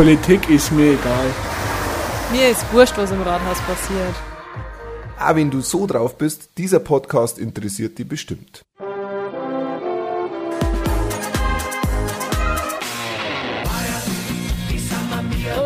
Politik 0.00 0.48
ist 0.48 0.72
mir 0.72 0.94
egal. 0.94 1.26
Mir 2.32 2.48
ist 2.48 2.64
wurscht, 2.72 2.96
was 2.96 3.10
im 3.10 3.20
Rathaus 3.20 3.60
passiert. 3.60 4.14
Ah, 5.18 5.36
wenn 5.36 5.50
du 5.50 5.60
so 5.60 5.86
drauf 5.86 6.16
bist, 6.16 6.56
dieser 6.56 6.80
Podcast 6.80 7.38
interessiert 7.38 7.98
dich 7.98 8.08
bestimmt. 8.08 8.62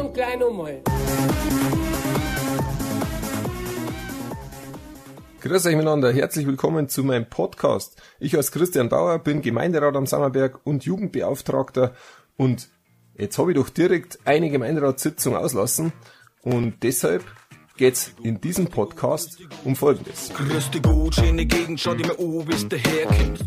Und 0.00 0.14
gleich 0.14 0.36
nochmal. 0.40 0.82
Grüß 5.42 5.64
euch 5.66 5.76
miteinander, 5.76 6.12
herzlich 6.12 6.48
willkommen 6.48 6.88
zu 6.88 7.04
meinem 7.04 7.30
Podcast. 7.30 8.02
Ich 8.18 8.36
als 8.36 8.50
Christian 8.50 8.88
Bauer 8.88 9.20
bin 9.20 9.42
Gemeinderat 9.42 9.94
am 9.94 10.06
Sammerberg 10.06 10.58
und 10.64 10.84
Jugendbeauftragter 10.84 11.94
und 12.36 12.68
jetzt 13.16 13.38
habe 13.38 13.52
ich 13.52 13.56
doch 13.56 13.68
direkt 13.68 14.18
eine 14.24 14.50
Gemeinderatssitzung 14.50 15.36
auslassen 15.36 15.92
und 16.42 16.82
deshalb 16.82 17.24
geht's 17.76 18.12
in 18.22 18.40
diesem 18.40 18.66
Podcast 18.66 19.38
um 19.64 19.74
Folgendes. 19.74 20.30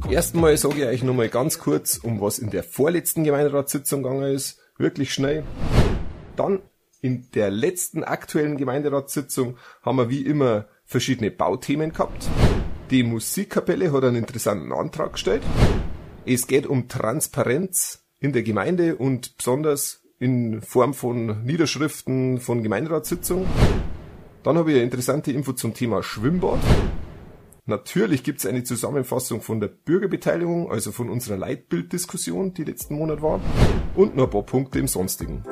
Erstmal 0.09 0.58
sage 0.58 0.82
ich 0.82 0.86
euch 0.86 1.04
nochmal 1.04 1.30
ganz 1.30 1.59
kurz, 1.59 1.98
um 1.98 2.20
was 2.20 2.40
in 2.40 2.50
der 2.50 2.64
vorletzten 2.64 3.23
Gemeinderatssitzung 3.23 4.04
gegangen 4.04 4.34
ist, 4.34 4.59
wirklich 4.78 5.14
schnell. 5.14 5.44
Dann 6.36 6.62
in 7.02 7.30
der 7.31 7.52
letzten 7.52 8.04
aktuellen 8.04 8.58
Gemeinderatssitzung 8.58 9.58
haben 9.81 9.98
wir 9.98 10.09
wie 10.09 10.26
immer 10.26 10.68
verschiedene 10.84 11.31
Bauthemen 11.31 11.94
gehabt. 11.94 12.28
Die 12.90 13.04
Musikkapelle 13.04 13.92
hat 13.92 14.04
einen 14.04 14.16
interessanten 14.18 14.72
Antrag 14.72 15.14
gestellt. 15.14 15.44
Es 16.26 16.48
geht 16.48 16.66
um 16.66 16.88
Transparenz 16.88 18.07
in 18.20 18.34
der 18.34 18.44
Gemeinde 18.44 18.96
und 18.96 19.38
besonders 19.38 20.02
in 20.20 20.62
Form 20.62 20.94
von 20.94 21.44
Niederschriften 21.44 22.40
von 22.40 22.64
Gemeinderatssitzungen. 22.64 23.46
Dann 24.44 24.58
habe 24.58 24.72
ich 24.72 24.78
eine 24.78 24.86
interessante 24.86 25.32
Info 25.32 25.54
zum 25.54 25.74
Thema 25.74 26.02
Schwimmbad. 26.02 26.59
Natürlich 27.66 28.24
gibt 28.24 28.40
es 28.40 28.46
eine 28.46 28.64
Zusammenfassung 28.64 29.42
von 29.42 29.59
der 29.59 29.68
Bürgerbeteiligung, 29.68 30.72
also 30.72 30.92
von 30.92 31.09
unserer 31.09 31.38
Leitbilddiskussion, 31.38 32.54
die 32.54 32.64
letzten 32.64 32.96
Monat 32.96 33.22
war. 33.22 33.42
Und 33.96 34.16
noch 34.16 34.24
ein 34.24 34.30
paar 34.30 34.44
Punkte 34.44 34.80
im 34.80 34.88
Sonstigen. 34.88 35.44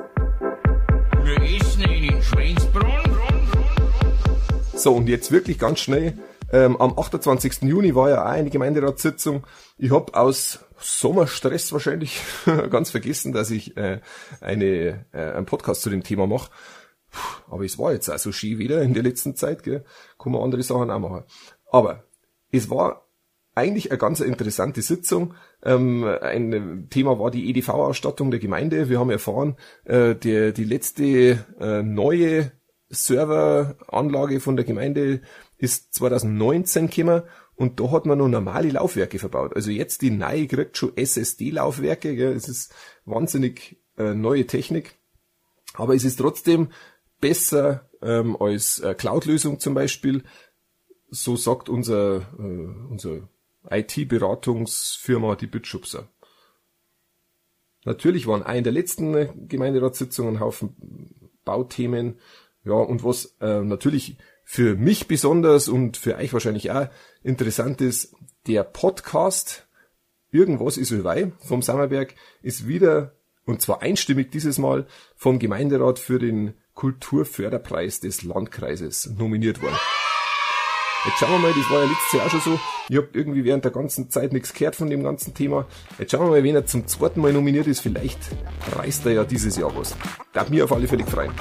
Wir 1.24 1.42
essen 1.42 1.84
in 1.84 2.22
Schweinsbrunn. 2.22 3.16
So, 4.74 4.94
und 4.94 5.08
jetzt 5.08 5.32
wirklich 5.32 5.60
ganz 5.60 5.80
schnell. 5.80 6.18
Ähm, 6.52 6.80
am 6.80 6.98
28. 6.98 7.64
Juni 7.64 7.96
war 7.96 8.10
ja 8.10 8.24
auch 8.24 8.30
eine 8.30 8.50
Gemeinderatssitzung. 8.50 9.46
Ich 9.78 9.92
habe 9.92 10.14
aus 10.16 10.65
Sommerstress 10.86 11.74
wahrscheinlich 11.74 12.22
ganz 12.70 12.92
vergessen, 12.92 13.34
dass 13.34 13.52
ich 13.52 13.76
äh, 13.78 14.02
eine, 14.40 15.06
äh, 15.12 15.32
einen 15.34 15.46
Podcast 15.46 15.82
zu 15.82 15.90
dem 15.90 16.04
Thema 16.04 16.28
mache. 16.28 16.52
Aber 17.50 17.64
es 17.64 17.78
war 17.80 17.94
jetzt 17.94 18.10
auch 18.10 18.18
so 18.18 18.32
schön 18.32 18.60
wieder 18.60 18.82
in 18.82 18.94
der 18.94 19.04
letzten 19.04 19.36
Zeit, 19.36 19.64
gell? 19.64 19.84
kann 20.20 20.32
man 20.32 20.42
andere 20.42 20.64
Sachen 20.64 20.92
auch 20.92 21.00
machen. 21.00 21.24
Aber 21.72 22.04
es 22.52 22.70
war 22.70 23.08
eigentlich 23.56 23.90
eine 23.90 23.98
ganz 23.98 24.20
interessante 24.20 24.82
Sitzung. 24.82 25.34
Ähm, 25.64 26.04
ein 26.04 26.88
Thema 26.90 27.18
war 27.20 27.32
die 27.32 27.50
EDV-Ausstattung 27.50 28.30
der 28.30 28.40
Gemeinde. 28.40 28.90
Wir 28.90 29.00
haben 29.00 29.10
erfahren, 29.10 29.56
äh, 29.86 30.14
der, 30.14 30.52
die 30.52 30.66
letzte 30.66 31.46
äh, 31.60 31.82
neue 31.82 32.52
Serveranlage 32.90 34.40
von 34.40 34.56
der 34.56 34.66
Gemeinde 34.66 35.22
ist 35.58 35.94
2019 35.96 36.90
gekommen 36.90 37.24
und 37.56 37.80
da 37.80 37.92
hat 37.92 38.06
man 38.06 38.18
noch 38.18 38.28
normale 38.28 38.70
Laufwerke 38.70 39.18
verbaut. 39.18 39.56
Also 39.56 39.72
jetzt 39.72 40.02
die 40.02 40.12
neue 40.12 40.48
kriegt 40.48 40.78
schon 40.78 40.96
SSD-Laufwerke. 40.96 42.32
Es 42.34 42.50
ist 42.50 42.74
wahnsinnig 43.06 43.78
äh, 43.98 44.14
neue 44.14 44.46
Technik. 44.46 44.98
Aber 45.74 45.96
es 45.96 46.04
ist 46.04 46.18
trotzdem 46.18 46.70
besser 47.22 47.90
ähm, 48.02 48.36
als 48.40 48.80
äh, 48.80 48.94
Cloud-Lösung 48.94 49.60
zum 49.60 49.74
Beispiel. 49.74 50.24
So 51.10 51.38
sagt 51.38 51.70
unser, 51.70 52.18
äh, 52.38 52.90
unser 52.90 53.30
IT-Beratungsfirma, 53.70 55.36
die 55.36 55.48
Bitschubser. 55.48 56.10
Natürlich 57.86 58.28
waren 58.28 58.44
auch 58.44 58.54
in 58.54 58.64
der 58.64 58.74
letzten 58.74 59.48
Gemeinderatssitzung 59.48 60.28
ein 60.28 60.40
Haufen 60.40 61.32
Bauthemen. 61.46 62.20
Ja, 62.64 62.74
und 62.74 63.04
was 63.04 63.38
äh, 63.40 63.62
natürlich 63.62 64.18
für 64.46 64.76
mich 64.76 65.08
besonders 65.08 65.68
und 65.68 65.98
für 65.98 66.16
euch 66.16 66.32
wahrscheinlich 66.32 66.72
auch 66.72 66.88
interessant 67.24 67.82
ist, 67.82 68.16
der 68.48 68.64
Podcast 68.64 69.66
Irgendwas 70.36 70.76
ist 70.76 70.92
Ölwei 70.92 71.32
vom 71.40 71.62
Sammerberg 71.62 72.14
ist 72.42 72.68
wieder, 72.68 73.14
und 73.46 73.62
zwar 73.62 73.82
einstimmig 73.82 74.32
dieses 74.32 74.58
Mal, 74.58 74.86
vom 75.16 75.40
Gemeinderat 75.40 75.98
für 75.98 76.20
den 76.20 76.56
Kulturförderpreis 76.74 78.02
des 78.02 78.24
Landkreises 78.24 79.12
nominiert 79.18 79.62
worden. 79.62 79.78
Jetzt 81.06 81.20
schauen 81.20 81.32
wir 81.32 81.40
mal, 81.40 81.54
das 81.54 81.70
war 81.70 81.84
ja 81.84 81.90
letztes 81.90 82.12
Jahr 82.12 82.26
auch 82.26 82.32
schon 82.32 82.42
so. 82.42 82.60
Ich 82.90 82.98
habe 82.98 83.08
irgendwie 83.14 83.46
während 83.46 83.64
der 83.64 83.72
ganzen 83.72 84.10
Zeit 84.10 84.34
nichts 84.34 84.54
gehört 84.54 84.76
von 84.76 84.90
dem 84.90 85.04
ganzen 85.04 85.34
Thema. 85.34 85.68
Jetzt 86.00 86.12
schauen 86.12 86.26
wir 86.26 86.32
mal, 86.32 86.44
wenn 86.44 86.56
er 86.56 86.66
zum 86.66 86.86
zweiten 86.86 87.22
Mal 87.22 87.32
nominiert 87.32 87.68
ist, 87.68 87.80
vielleicht 87.80 88.20
reißt 88.76 89.06
er 89.06 89.14
ja 89.14 89.24
dieses 89.24 89.56
Jahr 89.56 89.74
was. 89.74 89.96
Darf 90.34 90.50
mir 90.50 90.66
auf 90.66 90.74
alle 90.74 90.88
Fälle 90.88 91.06
freuen. 91.06 91.32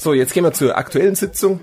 So, 0.00 0.12
jetzt 0.12 0.32
gehen 0.32 0.44
wir 0.44 0.52
zur 0.52 0.76
aktuellen 0.76 1.14
Sitzung. 1.14 1.60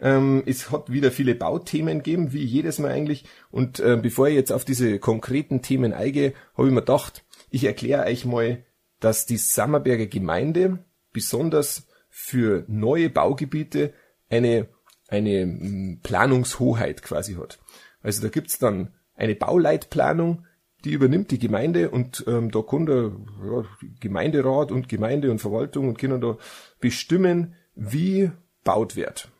Ähm, 0.00 0.42
es 0.46 0.70
hat 0.70 0.90
wieder 0.90 1.10
viele 1.10 1.34
Bauthemen 1.34 1.98
gegeben, 1.98 2.32
wie 2.32 2.44
jedes 2.44 2.78
Mal 2.78 2.90
eigentlich. 2.90 3.24
Und 3.50 3.80
äh, 3.80 3.98
bevor 4.00 4.28
ich 4.28 4.34
jetzt 4.34 4.52
auf 4.52 4.64
diese 4.64 4.98
konkreten 4.98 5.62
Themen 5.62 5.92
eingehe, 5.92 6.34
habe 6.56 6.68
ich 6.68 6.74
mir 6.74 6.80
gedacht, 6.80 7.24
ich 7.50 7.64
erkläre 7.64 8.04
euch 8.04 8.24
mal, 8.24 8.64
dass 9.00 9.26
die 9.26 9.36
Sammerberger 9.36 10.06
Gemeinde 10.06 10.84
besonders 11.12 11.86
für 12.10 12.64
neue 12.68 13.10
Baugebiete 13.10 13.92
eine, 14.28 14.68
eine 15.08 15.46
mm, 15.46 16.00
Planungshoheit 16.02 17.02
quasi 17.02 17.34
hat. 17.34 17.58
Also 18.02 18.22
da 18.22 18.28
gibt's 18.28 18.58
dann 18.58 18.94
eine 19.14 19.34
Bauleitplanung, 19.34 20.46
die 20.84 20.92
übernimmt 20.92 21.30
die 21.30 21.38
Gemeinde 21.38 21.90
und 21.90 22.24
ähm, 22.26 22.50
da 22.50 22.62
kann 22.62 22.86
der 22.86 23.12
ja, 23.44 23.64
Gemeinderat 24.00 24.70
und 24.70 24.88
Gemeinde 24.88 25.30
und 25.30 25.40
Verwaltung 25.40 25.88
und 25.88 25.98
können 25.98 26.20
da 26.20 26.36
bestimmen, 26.80 27.54
wie 27.74 28.30
baut 28.62 28.96
wird. 28.96 29.30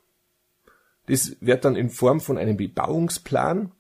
Das 1.07 1.37
wird 1.41 1.65
dann 1.65 1.77
in 1.77 1.91
Form 1.91 2.21
von 2.21 2.39
einem 2.39 2.57
Bebauungsplan 2.57 3.73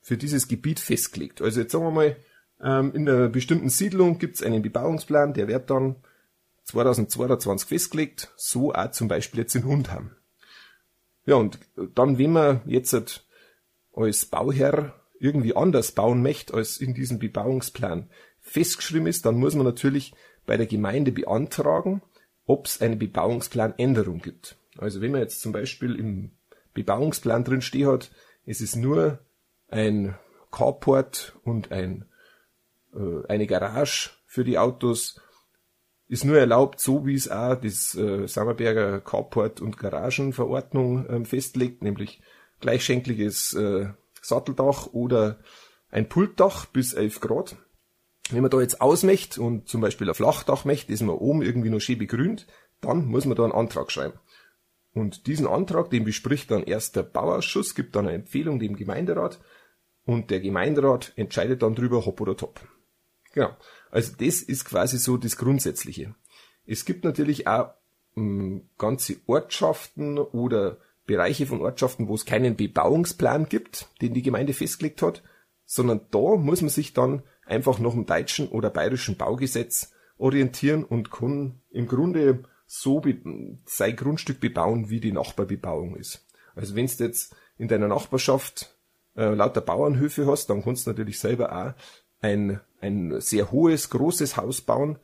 für 0.00 0.16
dieses 0.16 0.48
Gebiet 0.48 0.80
festgelegt. 0.80 1.42
Also 1.42 1.60
jetzt 1.60 1.72
sagen 1.72 1.84
wir 1.84 1.90
mal, 1.90 2.16
ähm, 2.62 2.94
in 2.94 3.08
einer 3.08 3.28
bestimmten 3.28 3.68
Siedlung 3.68 4.18
gibt 4.18 4.36
es 4.36 4.42
einen 4.42 4.62
Bebauungsplan, 4.62 5.34
der 5.34 5.48
wird 5.48 5.70
dann 5.70 5.96
2022 6.64 7.68
festgelegt, 7.68 8.32
so 8.36 8.72
auch 8.72 8.90
zum 8.90 9.08
Beispiel 9.08 9.40
jetzt 9.40 9.54
in 9.54 9.64
Hundham. 9.64 10.12
Ja, 11.24 11.34
und 11.36 11.58
dann, 11.94 12.18
wenn 12.18 12.32
man 12.32 12.62
jetzt 12.66 13.24
als 13.94 14.26
Bauherr 14.26 14.97
irgendwie 15.20 15.56
anders 15.56 15.92
bauen 15.92 16.22
möchte, 16.22 16.54
als 16.54 16.78
in 16.78 16.94
diesem 16.94 17.18
Bebauungsplan 17.18 18.08
festgeschrieben 18.40 19.06
ist, 19.06 19.26
dann 19.26 19.36
muss 19.36 19.54
man 19.54 19.66
natürlich 19.66 20.14
bei 20.46 20.56
der 20.56 20.66
Gemeinde 20.66 21.12
beantragen, 21.12 22.02
ob 22.46 22.66
es 22.66 22.80
eine 22.80 22.96
Bebauungsplanänderung 22.96 24.20
gibt. 24.20 24.56
Also 24.78 25.00
wenn 25.00 25.12
man 25.12 25.20
jetzt 25.20 25.40
zum 25.40 25.52
Beispiel 25.52 25.94
im 25.96 26.30
Bebauungsplan 26.74 27.44
drin 27.44 27.60
steht 27.60 27.86
hat, 27.86 28.10
es 28.46 28.60
ist 28.60 28.76
nur 28.76 29.18
ein 29.68 30.16
Carport 30.50 31.36
und 31.44 31.72
ein, 31.72 32.06
äh, 32.94 33.26
eine 33.28 33.46
Garage 33.46 34.10
für 34.26 34.44
die 34.44 34.58
Autos, 34.58 35.20
ist 36.08 36.24
nur 36.24 36.38
erlaubt, 36.38 36.80
so 36.80 37.04
wie 37.04 37.14
es 37.14 37.30
auch 37.30 37.56
das 37.56 37.94
äh, 37.94 38.26
Sammerberger 38.26 39.00
Carport 39.00 39.60
und 39.60 39.76
Garagenverordnung 39.76 41.06
ähm, 41.10 41.24
festlegt, 41.26 41.82
nämlich 41.82 42.22
gleichschenkliges 42.60 43.52
äh, 43.54 43.88
Satteldach 44.28 44.86
oder 44.92 45.38
ein 45.90 46.08
Pultdach 46.08 46.66
bis 46.66 46.92
11 46.92 47.20
Grad. 47.20 47.56
Wenn 48.30 48.42
man 48.42 48.50
da 48.50 48.60
jetzt 48.60 48.80
ausmächt 48.80 49.38
und 49.38 49.68
zum 49.68 49.80
Beispiel 49.80 50.08
ein 50.08 50.14
Flachdach 50.14 50.64
möchte, 50.64 50.92
das 50.92 51.00
man 51.00 51.16
oben 51.16 51.42
irgendwie 51.42 51.70
noch 51.70 51.80
schön 51.80 51.98
begrünt, 51.98 52.46
dann 52.80 53.06
muss 53.06 53.24
man 53.24 53.36
da 53.36 53.44
einen 53.44 53.52
Antrag 53.52 53.90
schreiben. 53.90 54.18
Und 54.92 55.26
diesen 55.26 55.46
Antrag, 55.46 55.90
den 55.90 56.04
bespricht 56.04 56.50
dann 56.50 56.64
erst 56.64 56.96
der 56.96 57.02
Bauausschuss, 57.02 57.74
gibt 57.74 57.96
dann 57.96 58.06
eine 58.06 58.16
Empfehlung 58.16 58.58
dem 58.58 58.76
Gemeinderat 58.76 59.40
und 60.04 60.30
der 60.30 60.40
Gemeinderat 60.40 61.12
entscheidet 61.16 61.62
dann 61.62 61.74
drüber, 61.74 62.04
hopp 62.04 62.20
oder 62.20 62.36
top. 62.36 62.60
Genau. 63.32 63.50
Also 63.90 64.12
das 64.18 64.42
ist 64.42 64.64
quasi 64.64 64.98
so 64.98 65.16
das 65.16 65.36
Grundsätzliche. 65.36 66.14
Es 66.66 66.84
gibt 66.84 67.04
natürlich 67.04 67.46
auch 67.46 67.70
mh, 68.14 68.62
ganze 68.76 69.16
Ortschaften 69.26 70.18
oder 70.18 70.78
Bereiche 71.08 71.46
von 71.46 71.60
Ortschaften, 71.60 72.06
wo 72.06 72.14
es 72.14 72.24
keinen 72.24 72.54
Bebauungsplan 72.54 73.48
gibt, 73.48 73.88
den 74.00 74.14
die 74.14 74.22
Gemeinde 74.22 74.52
festgelegt 74.52 75.02
hat, 75.02 75.24
sondern 75.64 76.02
da 76.12 76.36
muss 76.36 76.60
man 76.60 76.70
sich 76.70 76.92
dann 76.92 77.24
einfach 77.44 77.80
nach 77.80 77.92
dem 77.92 78.06
deutschen 78.06 78.48
oder 78.48 78.70
bayerischen 78.70 79.16
Baugesetz 79.16 79.92
orientieren 80.18 80.84
und 80.84 81.10
kann 81.10 81.60
im 81.70 81.88
Grunde 81.88 82.44
so 82.66 83.02
sein 83.64 83.96
Grundstück 83.96 84.38
bebauen, 84.38 84.90
wie 84.90 85.00
die 85.00 85.12
Nachbarbebauung 85.12 85.96
ist. 85.96 86.26
Also 86.54 86.76
wenn 86.76 86.86
du 86.86 87.04
jetzt 87.04 87.34
in 87.56 87.66
deiner 87.66 87.88
Nachbarschaft 87.88 88.76
äh, 89.16 89.34
lauter 89.34 89.62
Bauernhöfe 89.62 90.26
hast, 90.26 90.50
dann 90.50 90.62
kannst 90.62 90.86
du 90.86 90.90
natürlich 90.90 91.18
selber 91.18 91.52
auch 91.52 91.72
ein 92.20 92.60
ein 92.80 93.20
sehr 93.20 93.50
hohes, 93.50 93.90
großes 93.90 94.36
Haus 94.36 94.60
bauen, 94.60 94.98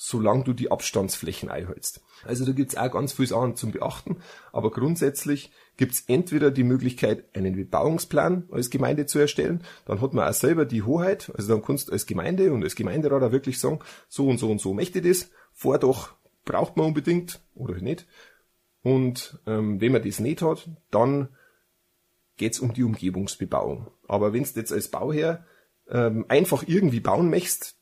solange 0.00 0.44
du 0.44 0.52
die 0.52 0.70
Abstandsflächen 0.70 1.50
einhältst. 1.50 2.00
Also 2.24 2.46
da 2.46 2.52
gibt's 2.52 2.76
auch 2.76 2.92
ganz 2.92 3.12
viele 3.12 3.26
Sachen 3.26 3.56
zum 3.56 3.72
Beachten, 3.72 4.18
aber 4.52 4.70
grundsätzlich 4.70 5.50
gibt's 5.76 6.04
entweder 6.06 6.52
die 6.52 6.62
Möglichkeit, 6.62 7.24
einen 7.34 7.56
Bebauungsplan 7.56 8.48
als 8.52 8.70
Gemeinde 8.70 9.06
zu 9.06 9.18
erstellen, 9.18 9.64
dann 9.86 10.00
hat 10.00 10.14
man 10.14 10.28
auch 10.28 10.32
selber 10.32 10.66
die 10.66 10.84
Hoheit, 10.84 11.32
also 11.36 11.52
dann 11.52 11.64
kannst 11.64 11.88
du 11.88 11.92
als 11.92 12.06
Gemeinde 12.06 12.52
und 12.52 12.62
als 12.62 12.76
Gemeinderat 12.76 13.24
auch 13.24 13.32
wirklich 13.32 13.58
sagen, 13.58 13.80
so 14.08 14.28
und 14.28 14.38
so 14.38 14.48
und 14.48 14.60
so 14.60 14.72
möchte 14.72 15.00
ich 15.00 15.04
das, 15.04 15.30
Vordach 15.52 16.14
braucht 16.44 16.76
man 16.76 16.86
unbedingt 16.86 17.40
oder 17.54 17.74
nicht. 17.74 18.06
Und 18.82 19.40
ähm, 19.46 19.80
wenn 19.80 19.90
man 19.90 20.04
das 20.04 20.20
nicht 20.20 20.42
hat, 20.42 20.70
dann 20.92 21.30
geht's 22.36 22.60
um 22.60 22.72
die 22.72 22.84
Umgebungsbebauung. 22.84 23.90
Aber 24.06 24.32
wenn 24.32 24.44
du 24.44 24.50
jetzt 24.54 24.72
als 24.72 24.88
Bauherr 24.88 25.44
ähm, 25.90 26.24
einfach 26.28 26.62
irgendwie 26.68 27.00
bauen 27.00 27.30
möchtest, 27.30 27.77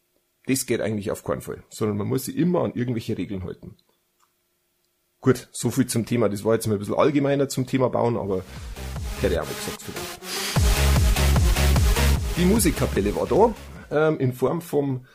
das 0.46 0.66
geht 0.66 0.80
eigentlich 0.80 1.10
auf 1.10 1.24
keinen 1.24 1.40
Fall, 1.40 1.62
sondern 1.68 1.96
man 1.96 2.06
muss 2.06 2.26
sich 2.26 2.36
immer 2.36 2.62
an 2.62 2.72
irgendwelche 2.74 3.18
Regeln 3.18 3.44
halten. 3.44 3.76
Gut, 5.20 5.48
so 5.52 5.70
viel 5.70 5.86
zum 5.86 6.06
Thema. 6.06 6.28
Das 6.28 6.44
war 6.44 6.54
jetzt 6.54 6.66
mal 6.66 6.74
ein 6.74 6.78
bisschen 6.78 6.94
allgemeiner 6.94 7.48
zum 7.48 7.66
Thema 7.66 7.88
Bauen, 7.88 8.16
aber 8.16 8.44
hätte 9.20 9.34
ich 9.34 9.40
auch 9.40 9.44
mal 9.44 9.54
gesagt 9.54 9.82
vielleicht. 9.82 10.20
Die 12.36 12.44
Musikkapelle 12.44 13.16
war 13.16 13.26
da, 13.26 14.08
ähm, 14.08 14.20
in 14.20 14.32
Form 14.32 14.60
vom 14.60 15.06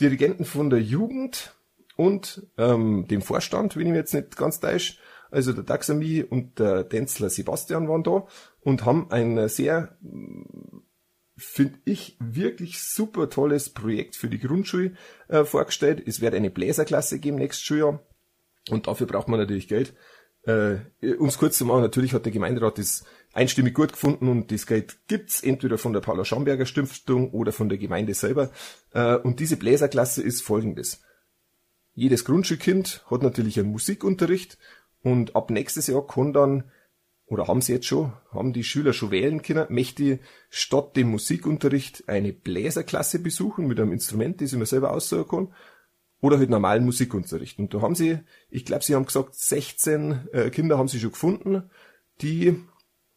Dirigenten 0.00 0.44
von 0.44 0.70
der 0.70 0.82
Jugend 0.82 1.54
und 1.96 2.46
ähm, 2.58 3.06
dem 3.08 3.22
Vorstand, 3.22 3.76
wenn 3.76 3.86
ich 3.86 3.92
mir 3.92 3.98
jetzt 3.98 4.12
nicht 4.12 4.36
ganz 4.36 4.60
täusche. 4.60 4.98
Also 5.30 5.52
der 5.52 5.64
Taxami 5.64 6.22
und 6.22 6.58
der 6.58 6.84
Denzler 6.84 7.30
Sebastian 7.30 7.88
waren 7.88 8.02
da 8.02 8.26
und 8.60 8.84
haben 8.84 9.10
ein 9.10 9.48
sehr 9.48 9.96
finde 11.36 11.78
ich, 11.84 12.16
wirklich 12.20 12.80
super 12.82 13.28
tolles 13.28 13.70
Projekt 13.70 14.16
für 14.16 14.28
die 14.28 14.38
Grundschule 14.38 14.92
äh, 15.28 15.44
vorgestellt. 15.44 16.02
Es 16.06 16.20
wird 16.20 16.34
eine 16.34 16.50
Bläserklasse 16.50 17.18
geben 17.18 17.38
nächstes 17.38 17.64
Schuljahr 17.64 18.00
und 18.70 18.86
dafür 18.86 19.06
braucht 19.06 19.28
man 19.28 19.40
natürlich 19.40 19.68
Geld. 19.68 19.94
Äh, 20.46 20.76
um 21.18 21.28
es 21.28 21.38
kurz 21.38 21.56
zu 21.56 21.64
machen, 21.64 21.80
natürlich 21.80 22.12
hat 22.12 22.26
der 22.26 22.32
Gemeinderat 22.32 22.78
das 22.78 23.04
einstimmig 23.32 23.74
gut 23.74 23.92
gefunden 23.92 24.28
und 24.28 24.52
das 24.52 24.66
Geld 24.66 24.98
gibt's 25.08 25.42
entweder 25.42 25.78
von 25.78 25.92
der 25.92 26.00
Paula 26.00 26.24
Schamberger 26.24 26.66
Stiftung 26.66 27.30
oder 27.30 27.50
von 27.50 27.68
der 27.68 27.78
Gemeinde 27.78 28.14
selber. 28.14 28.50
Äh, 28.92 29.16
und 29.16 29.40
diese 29.40 29.56
Bläserklasse 29.56 30.22
ist 30.22 30.42
folgendes. 30.42 31.00
Jedes 31.94 32.24
Grundschulkind 32.24 33.04
hat 33.10 33.22
natürlich 33.22 33.58
einen 33.58 33.70
Musikunterricht 33.70 34.58
und 35.02 35.34
ab 35.34 35.50
nächstes 35.50 35.86
Jahr 35.86 36.06
kann 36.06 36.32
dann 36.32 36.64
oder 37.26 37.48
haben 37.48 37.62
sie 37.62 37.72
jetzt 37.72 37.86
schon, 37.86 38.12
haben 38.30 38.52
die 38.52 38.64
Schüler 38.64 38.92
schon 38.92 39.10
wählen 39.10 39.42
können, 39.42 39.66
möchte 39.70 40.18
statt 40.50 40.96
dem 40.96 41.10
Musikunterricht 41.10 42.08
eine 42.08 42.32
Bläserklasse 42.32 43.18
besuchen 43.18 43.66
mit 43.66 43.80
einem 43.80 43.92
Instrument, 43.92 44.40
das 44.40 44.52
ich 44.52 44.58
mir 44.58 44.66
selber 44.66 44.92
aussuchen 44.92 45.28
kann, 45.28 45.54
oder 46.20 46.38
halt 46.38 46.50
normalen 46.50 46.84
Musikunterricht. 46.84 47.58
Und 47.58 47.74
da 47.74 47.80
haben 47.80 47.94
sie, 47.94 48.18
ich 48.50 48.64
glaube, 48.64 48.84
sie 48.84 48.94
haben 48.94 49.06
gesagt, 49.06 49.34
16 49.34 50.28
äh, 50.32 50.50
Kinder 50.50 50.78
haben 50.78 50.88
sie 50.88 51.00
schon 51.00 51.12
gefunden, 51.12 51.70
die, 52.20 52.56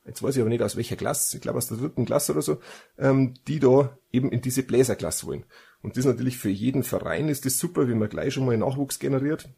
jetzt 0.06 0.24
weiß 0.24 0.36
ich 0.36 0.42
aber 0.42 0.50
nicht 0.50 0.64
aus 0.64 0.78
welcher 0.78 0.96
Klasse, 0.96 1.38
ich 1.38 1.42
glaube 1.42 1.58
aus 1.58 1.68
der 1.68 1.78
dritten 1.78 2.06
Klasse 2.06 2.32
oder 2.32 2.42
so, 2.42 2.60
ähm, 2.98 3.34
die 3.48 3.60
da 3.60 3.98
eben 4.12 4.32
in 4.32 4.42
diese 4.42 4.64
Bläserklasse 4.64 5.26
wollen. 5.28 5.46
Und 5.82 5.96
das 5.96 6.00
ist 6.00 6.12
natürlich 6.12 6.38
für 6.38 6.50
jeden 6.50 6.84
Verein 6.84 7.30
ist 7.30 7.46
das 7.46 7.60
super, 7.60 7.88
wenn 7.88 8.00
man 8.00 8.10
gleich 8.10 8.34
schon 8.34 8.46
mal 8.46 8.58
Nachwuchs 8.58 9.00
generiert. 9.00 9.50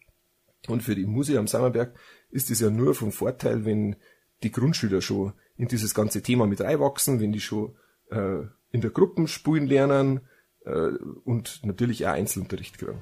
Und 0.67 0.83
für 0.83 0.95
die 0.95 1.05
Musik 1.05 1.37
am 1.37 1.47
Sammerberg 1.47 1.97
ist 2.29 2.51
es 2.51 2.59
ja 2.59 2.69
nur 2.69 2.93
vom 2.93 3.11
Vorteil, 3.11 3.65
wenn 3.65 3.95
die 4.44 4.51
Grundschüler 4.51 5.01
schon 5.01 5.33
in 5.57 5.68
dieses 5.68 5.94
ganze 5.94 6.21
Thema 6.21 6.47
mit 6.47 6.62
reinwachsen, 6.62 7.19
wenn 7.19 7.31
die 7.31 7.41
schon 7.41 7.75
äh, 8.09 8.41
in 8.71 8.81
der 8.81 8.91
Gruppen 8.91 9.27
spielen 9.27 9.68
lernen 9.68 10.21
äh, 10.65 10.91
und 11.25 11.62
natürlich 11.63 12.06
auch 12.07 12.12
Einzelunterricht 12.12 12.77
kriegen. 12.77 13.00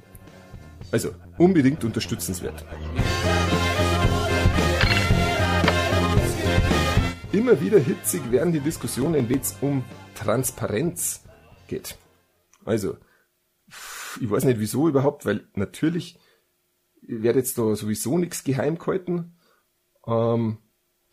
Also 0.91 1.13
unbedingt 1.37 1.83
unterstützenswert. 1.83 2.65
Immer 7.31 7.59
wieder 7.61 7.79
hitzig 7.79 8.31
werden 8.31 8.53
die 8.53 8.61
Diskussionen, 8.61 9.29
wenn 9.29 9.39
es 9.39 9.55
um 9.61 9.83
Transparenz 10.15 11.23
geht. 11.67 11.97
Also, 12.65 12.97
ich 14.19 14.29
weiß 14.29 14.45
nicht 14.45 14.59
wieso 14.59 14.87
überhaupt, 14.87 15.25
weil 15.25 15.47
natürlich 15.53 16.17
wird 17.01 17.35
jetzt 17.35 17.57
da 17.57 17.75
sowieso 17.75 18.17
nichts 18.17 18.43
geheim 18.43 18.77
gehalten. 18.77 19.37
Ähm, 20.05 20.57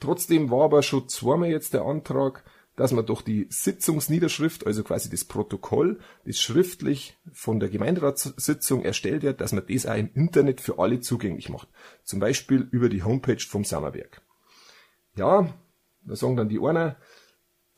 Trotzdem 0.05 0.51
war 0.51 0.65
aber 0.65 0.83
schon 0.83 1.09
zweimal 1.09 1.49
jetzt 1.49 1.73
der 1.73 1.87
Antrag, 1.87 2.45
dass 2.77 2.93
man 2.93 3.07
doch 3.07 3.23
die 3.23 3.47
Sitzungsniederschrift, 3.49 4.67
also 4.67 4.83
quasi 4.83 5.09
das 5.09 5.25
Protokoll, 5.25 5.99
das 6.27 6.41
schriftlich 6.41 7.17
von 7.33 7.59
der 7.59 7.71
Gemeinderatssitzung 7.71 8.83
erstellt 8.83 9.23
wird, 9.23 9.41
dass 9.41 9.53
man 9.53 9.65
das 9.67 9.87
auch 9.87 9.97
im 9.97 10.11
Internet 10.13 10.61
für 10.61 10.79
alle 10.79 11.01
zugänglich 11.01 11.49
macht. 11.49 11.69
Zum 12.03 12.21
Beispiel 12.21 12.69
über 12.71 12.91
die 12.91 13.03
Homepage 13.03 13.41
vom 13.41 13.65
Sammerberg. 13.65 14.21
Ja, 15.17 15.49
da 16.03 16.17
sagen 16.17 16.37
dann 16.37 16.51
die 16.51 16.61
einer, 16.61 16.97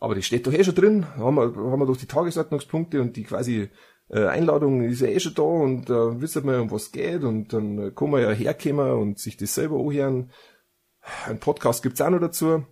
aber 0.00 0.16
das 0.16 0.26
steht 0.26 0.48
doch 0.48 0.52
eh 0.52 0.64
schon 0.64 0.74
drin, 0.74 1.06
haben 1.16 1.36
wir, 1.36 1.54
haben 1.54 1.78
wir 1.78 1.86
doch 1.86 1.96
die 1.96 2.06
Tagesordnungspunkte 2.06 3.00
und 3.00 3.14
die 3.14 3.22
quasi 3.22 3.70
äh, 4.08 4.26
Einladung 4.26 4.82
ist 4.82 5.00
ja 5.00 5.06
eh 5.06 5.20
schon 5.20 5.34
da 5.34 5.42
und 5.42 5.88
da 5.88 6.08
äh, 6.08 6.20
wissen 6.20 6.44
wir, 6.44 6.60
um 6.60 6.72
was 6.72 6.90
geht 6.90 7.22
und 7.22 7.52
dann 7.52 7.94
kann 7.94 8.10
man 8.10 8.22
ja 8.22 8.32
herkommen 8.32 8.90
und 8.94 9.20
sich 9.20 9.36
das 9.36 9.54
selber 9.54 9.78
anhören 9.78 10.32
ein 11.26 11.40
Podcast 11.40 11.82
gibt's 11.82 12.00
auch 12.00 12.10
noch 12.10 12.20
dazu. 12.20 12.66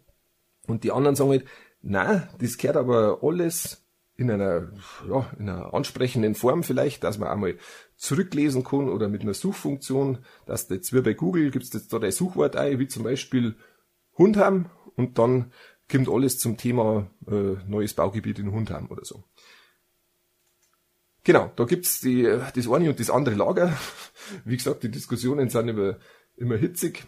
Und 0.66 0.84
die 0.84 0.92
anderen 0.92 1.16
sagen 1.16 1.31
halt, 1.31 1.44
na, 1.82 2.28
das 2.38 2.56
gehört 2.56 2.76
aber 2.76 3.19
alles 3.22 3.84
in 4.16 4.31
einer, 4.31 4.72
ja, 5.08 5.31
in 5.38 5.48
einer 5.48 5.75
ansprechenden 5.75 6.34
Form 6.34 6.62
vielleicht, 6.62 7.04
dass 7.04 7.19
man 7.19 7.28
einmal 7.28 7.58
zurücklesen 7.96 8.64
kann 8.64 8.88
oder 8.88 9.08
mit 9.08 9.22
einer 9.22 9.34
Suchfunktion, 9.34 10.19
dass 10.46 10.69
jetzt 10.69 10.92
wie 10.92 11.02
bei 11.02 11.14
Google 11.14 11.50
gibt's 11.50 11.72
jetzt 11.72 11.92
da 11.92 11.98
ein 11.98 12.12
Suchwort 12.12 12.56
ein, 12.56 12.78
wie 12.78 12.88
zum 12.88 13.02
Beispiel 13.02 13.56
Hund 14.16 14.36
haben 14.36 14.70
und 14.96 15.19
dann 15.19 15.52
kommt 15.90 16.08
alles 16.08 16.38
zum 16.38 16.56
Thema 16.56 17.10
äh, 17.26 17.56
neues 17.66 17.94
Baugebiet 17.94 18.38
in 18.38 18.52
Hundheim 18.52 18.90
oder 18.90 19.04
so. 19.04 19.25
Genau, 21.25 21.50
da 21.56 21.64
gibt's 21.64 22.00
die, 22.00 22.22
das 22.22 22.69
eine 22.69 22.90
und 22.90 23.00
das 23.00 23.10
andere 23.10 23.34
Lager. 23.34 23.76
Wie 24.44 24.56
gesagt, 24.56 24.82
die 24.82 24.90
Diskussionen 24.90 25.48
sind 25.48 25.69
immer, 25.69 25.98
immer 26.36 26.56
hitzig. 26.56 27.06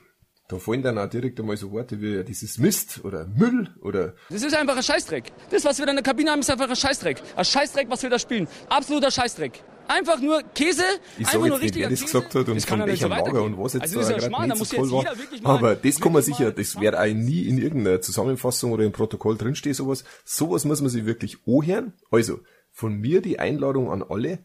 Da 0.48 0.58
fallen 0.60 0.82
dann 0.82 0.96
auch 0.96 1.08
direkt 1.08 1.40
einmal 1.40 1.56
so 1.56 1.72
Worte 1.72 2.00
wie 2.00 2.22
dieses 2.22 2.58
Mist 2.58 3.00
oder 3.04 3.26
Müll 3.26 3.68
oder. 3.80 4.14
Das 4.30 4.42
ist 4.42 4.54
einfach 4.54 4.76
ein 4.76 4.82
Scheißdreck. 4.82 5.32
Das, 5.50 5.64
was 5.64 5.78
wir 5.78 5.86
da 5.86 5.90
in 5.90 5.96
der 5.96 6.04
Kabine 6.04 6.30
haben, 6.30 6.40
ist 6.40 6.50
einfach 6.50 6.68
ein 6.68 6.76
Scheißdreck. 6.76 7.20
Ein 7.34 7.44
Scheißdreck, 7.44 7.90
was 7.90 8.02
wir 8.04 8.10
da 8.10 8.18
spielen. 8.18 8.46
Absoluter 8.68 9.10
Scheißdreck. 9.10 9.64
Einfach 9.88 10.20
nur 10.20 10.42
Käse, 10.54 10.82
ich 11.18 11.26
einfach 11.26 11.38
nur 11.38 11.60
jetzt 11.60 11.62
nicht, 11.62 11.74
wer 11.76 11.90
das 11.90 12.00
Käse. 12.00 12.12
gesagt 12.12 12.34
hat 12.34 12.48
und 12.48 12.64
von 12.64 12.86
welchem 12.86 13.02
so 13.02 13.08
Lager 13.08 13.42
und 13.42 13.58
was 13.58 13.74
jetzt 13.74 13.82
also 13.82 14.00
da 14.00 14.10
ja 14.10 14.28
gerade 14.28 14.48
nicht 14.48 14.64
so 14.66 14.76
toll 14.76 14.90
war. 14.90 15.04
Aber 15.44 15.76
das 15.76 16.00
kann 16.00 16.12
man 16.12 16.22
sicher, 16.22 16.50
das 16.50 16.80
wird 16.80 16.96
auch 16.96 17.06
nie 17.06 17.42
in 17.42 17.58
irgendeiner 17.58 18.00
Zusammenfassung 18.00 18.72
oder 18.72 18.84
im 18.84 18.92
Protokoll 18.92 19.36
drinstehen, 19.36 19.74
sowas. 19.74 20.04
Sowas 20.24 20.64
muss 20.64 20.80
man 20.80 20.90
sich 20.90 21.06
wirklich 21.06 21.38
anhören. 21.46 21.92
Also, 22.10 22.40
von 22.72 23.00
mir 23.00 23.20
die 23.20 23.38
Einladung 23.38 23.90
an 23.90 24.02
alle, 24.02 24.40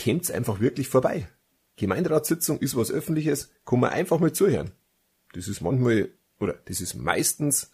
kommt's 0.00 0.30
einfach 0.30 0.60
wirklich 0.60 0.88
vorbei. 0.88 1.28
Gemeinderatssitzung 1.76 2.58
ist 2.58 2.76
was 2.76 2.90
Öffentliches, 2.90 3.50
kann 3.64 3.80
man 3.80 3.90
einfach 3.90 4.18
mal 4.18 4.32
zuhören. 4.32 4.72
Das 5.32 5.48
ist 5.48 5.60
manchmal, 5.60 6.10
oder 6.38 6.54
das 6.64 6.80
ist 6.80 6.94
meistens 6.94 7.70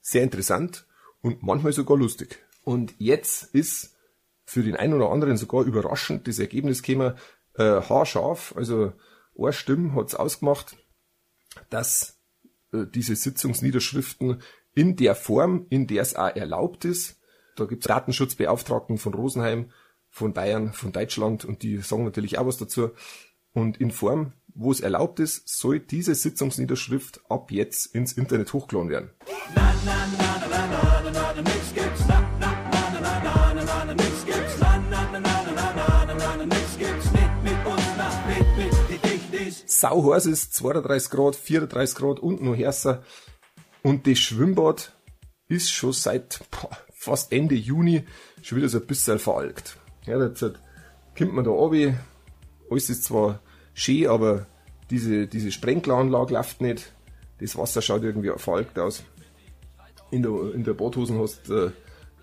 sehr 0.00 0.22
interessant 0.22 0.86
und 1.20 1.42
manchmal 1.42 1.72
sogar 1.72 1.96
lustig. 1.96 2.38
Und 2.64 2.94
jetzt 2.98 3.54
ist 3.54 3.96
für 4.44 4.62
den 4.62 4.76
einen 4.76 4.94
oder 4.94 5.10
anderen 5.10 5.36
sogar 5.36 5.64
überraschend 5.64 6.26
das 6.26 6.38
Ergebnis 6.38 6.82
gekommen, 6.82 7.16
äh, 7.54 7.62
haarscharf, 7.62 8.54
also 8.56 8.92
eine 9.38 9.52
Stimme 9.52 9.94
hat's 9.94 10.14
ausgemacht, 10.14 10.76
dass 11.70 12.18
äh, 12.72 12.84
diese 12.86 13.16
Sitzungsniederschriften 13.16 14.42
in 14.74 14.96
der 14.96 15.14
Form, 15.14 15.66
in 15.70 15.86
der 15.86 16.02
es 16.02 16.16
auch 16.16 16.34
erlaubt 16.34 16.84
ist, 16.84 17.20
da 17.56 17.64
gibt's 17.64 17.86
Datenschutzbeauftragten 17.86 18.98
von 18.98 19.14
Rosenheim, 19.14 19.72
von 20.08 20.32
Bayern, 20.32 20.72
von 20.72 20.92
Deutschland 20.92 21.44
und 21.44 21.62
die 21.62 21.78
sagen 21.78 22.04
natürlich 22.04 22.38
auch 22.38 22.46
was 22.46 22.56
dazu. 22.56 22.90
Und 23.52 23.78
in 23.78 23.90
Form, 23.90 24.32
wo 24.58 24.72
es 24.72 24.80
erlaubt 24.80 25.20
ist, 25.20 25.48
soll 25.48 25.78
diese 25.78 26.16
Sitzungsniederschrift 26.16 27.20
ab 27.28 27.52
jetzt 27.52 27.94
ins 27.94 28.12
Internet 28.12 28.52
hochgeladen 28.52 28.90
werden. 28.90 29.10
Sau 39.66 40.12
heiß 40.12 40.26
ist, 40.26 40.54
32 40.54 41.10
Grad, 41.10 41.36
34 41.36 41.96
Grad 41.96 42.18
und 42.18 42.42
noch 42.42 42.56
härter. 42.56 43.04
Und 43.84 44.08
das 44.08 44.18
Schwimmbad 44.18 44.92
ist 45.46 45.70
schon 45.70 45.92
seit 45.92 46.40
boah, 46.50 46.76
fast 46.92 47.32
Ende 47.32 47.54
Juni 47.54 48.04
schon 48.42 48.58
wieder 48.58 48.68
so 48.68 48.78
ein 48.78 48.86
bisschen 48.86 49.20
veralgt. 49.20 49.76
Ja, 50.04 50.20
jetzt 50.20 50.44
kommt 51.16 51.32
man 51.32 51.44
da 51.44 51.52
runter, 51.52 51.94
alles 52.68 52.90
ist 52.90 53.04
zwar 53.04 53.40
schön, 53.78 54.08
aber 54.08 54.46
diese, 54.90 55.26
diese 55.26 55.52
Sprenkleranlage 55.52 56.34
läuft 56.34 56.60
nicht. 56.60 56.92
Das 57.40 57.56
Wasser 57.56 57.82
schaut 57.82 58.02
irgendwie 58.02 58.32
veralgt 58.36 58.78
aus. 58.78 59.04
In 60.10 60.22
der, 60.22 60.54
in 60.54 60.64
der 60.64 60.72
Badhosen 60.72 61.20
hast 61.20 61.50
äh, 61.50 61.70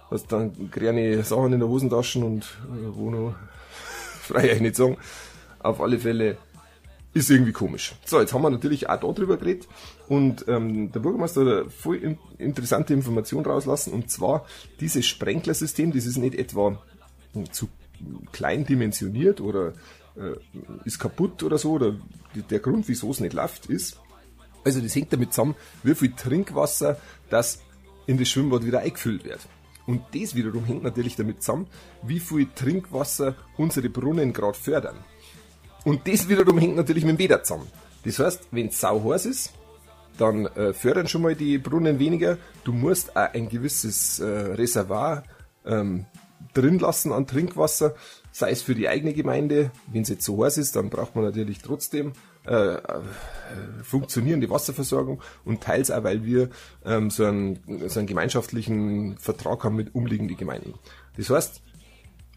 hast 0.09 0.31
dann 0.31 0.71
gerne 0.71 1.23
Sachen 1.23 1.53
in 1.53 1.59
der 1.59 1.69
Hosentaschen 1.69 2.23
und 2.23 2.43
äh, 2.43 2.95
wo 2.95 3.09
noch, 3.09 3.35
frei 4.21 4.51
ich 4.51 4.61
nicht 4.61 4.75
sagen. 4.75 4.97
Auf 5.59 5.81
alle 5.81 5.99
Fälle 5.99 6.37
ist 7.13 7.29
irgendwie 7.29 7.53
komisch. 7.53 7.95
So, 8.05 8.19
jetzt 8.19 8.33
haben 8.33 8.41
wir 8.41 8.49
natürlich 8.49 8.89
auch 8.89 8.99
darüber 8.99 9.37
geredet 9.37 9.67
und 10.07 10.45
ähm, 10.47 10.91
der 10.91 10.99
Bürgermeister 10.99 11.41
hat 11.41 11.47
eine 11.47 11.69
voll 11.69 11.97
in, 11.97 12.17
interessante 12.37 12.93
Information 12.93 13.45
rauslassen 13.45 13.93
und 13.93 14.11
zwar 14.11 14.45
dieses 14.79 15.05
Sprenklersystem, 15.05 15.91
das 15.91 16.05
ist 16.05 16.17
nicht 16.17 16.35
etwa 16.35 16.77
zu 17.51 17.69
klein 18.31 18.65
dimensioniert 18.65 19.41
oder 19.41 19.73
äh, 20.17 20.35
ist 20.85 20.99
kaputt 20.99 21.43
oder 21.43 21.57
so 21.57 21.73
oder 21.73 21.95
der 22.49 22.59
Grund, 22.59 22.87
wieso 22.87 23.11
es 23.11 23.19
nicht 23.19 23.33
läuft, 23.33 23.67
ist, 23.67 23.99
also 24.63 24.81
das 24.81 24.95
hängt 24.95 25.13
damit 25.13 25.33
zusammen, 25.33 25.55
wie 25.83 25.95
viel 25.95 26.13
Trinkwasser 26.13 26.97
das 27.29 27.61
in 28.07 28.17
das 28.17 28.29
Schwimmbad 28.29 28.65
wieder 28.65 28.79
eingefüllt 28.79 29.23
wird. 29.23 29.47
Und 29.85 30.01
das 30.13 30.35
wiederum 30.35 30.65
hängt 30.65 30.83
natürlich 30.83 31.15
damit 31.15 31.43
zusammen, 31.43 31.67
wie 32.01 32.19
viel 32.19 32.47
Trinkwasser 32.55 33.35
unsere 33.57 33.89
Brunnen 33.89 34.33
gerade 34.33 34.57
fördern. 34.57 34.97
Und 35.83 36.07
das 36.07 36.27
wiederum 36.27 36.57
hängt 36.57 36.75
natürlich 36.75 37.05
mit 37.05 37.19
dem 37.19 37.19
Wetter 37.19 37.43
zusammen. 37.43 37.67
Das 38.03 38.17
heißt, 38.17 38.47
wenn 38.51 38.67
es 38.67 38.79
sau 38.79 39.11
heiß 39.11 39.27
ist, 39.27 39.53
dann 40.17 40.47
äh, 40.47 40.73
fördern 40.73 41.07
schon 41.07 41.21
mal 41.21 41.35
die 41.35 41.57
Brunnen 41.59 41.99
weniger. 41.99 42.37
Du 42.63 42.71
musst 42.71 43.15
auch 43.15 43.33
ein 43.33 43.49
gewisses 43.49 44.19
äh, 44.19 44.25
Reservoir 44.25 45.23
ähm, 45.65 46.05
drin 46.53 46.79
lassen 46.79 47.11
an 47.11 47.27
Trinkwasser, 47.27 47.95
sei 48.35 48.51
es 48.51 48.61
für 48.61 48.75
die 48.75 48.89
eigene 48.89 49.13
Gemeinde. 49.13 49.71
Wenn 49.87 50.01
es 50.01 50.09
jetzt 50.09 50.25
so 50.25 50.43
heiß 50.43 50.57
ist, 50.57 50.75
dann 50.75 50.89
braucht 50.89 51.15
man 51.15 51.23
natürlich 51.23 51.59
trotzdem 51.59 52.11
äh, 52.45 52.73
äh, 52.73 52.81
funktionierende 53.81 54.49
Wasserversorgung 54.49 55.21
und 55.45 55.61
teils 55.61 55.89
auch, 55.89 56.03
weil 56.03 56.25
wir 56.25 56.49
ähm, 56.83 57.09
so, 57.09 57.23
einen, 57.23 57.87
so 57.87 57.99
einen 57.99 58.07
gemeinschaftlichen 58.07 59.17
Vertrag 59.19 59.63
haben 59.63 59.77
mit 59.77 59.95
umliegenden 59.95 60.35
Gemeinden. 60.35 60.73
Das 61.15 61.29
heißt, 61.29 61.61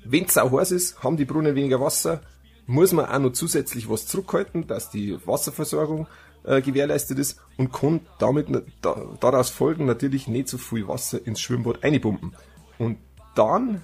wenn 0.04 0.26
es 0.26 0.38
auch 0.38 0.52
heiß 0.52 0.70
ist, 0.70 1.02
haben 1.02 1.16
die 1.16 1.24
Brunnen 1.24 1.56
weniger 1.56 1.80
Wasser, 1.80 2.20
muss 2.66 2.92
man 2.92 3.06
auch 3.06 3.18
noch 3.18 3.32
zusätzlich 3.32 3.90
was 3.90 4.06
zurückhalten, 4.06 4.68
dass 4.68 4.90
die 4.90 5.18
Wasserversorgung 5.26 6.06
äh, 6.44 6.62
gewährleistet 6.62 7.18
ist 7.18 7.40
und 7.56 7.72
kann 7.72 8.02
damit 8.20 8.46
da, 8.82 9.04
daraus 9.18 9.50
folgen 9.50 9.86
natürlich 9.86 10.28
nicht 10.28 10.46
so 10.46 10.58
viel 10.58 10.86
Wasser 10.86 11.26
ins 11.26 11.40
Schwimmbad 11.40 11.82
einpumpen. 11.82 12.36
Und 12.78 12.98
dann 13.34 13.82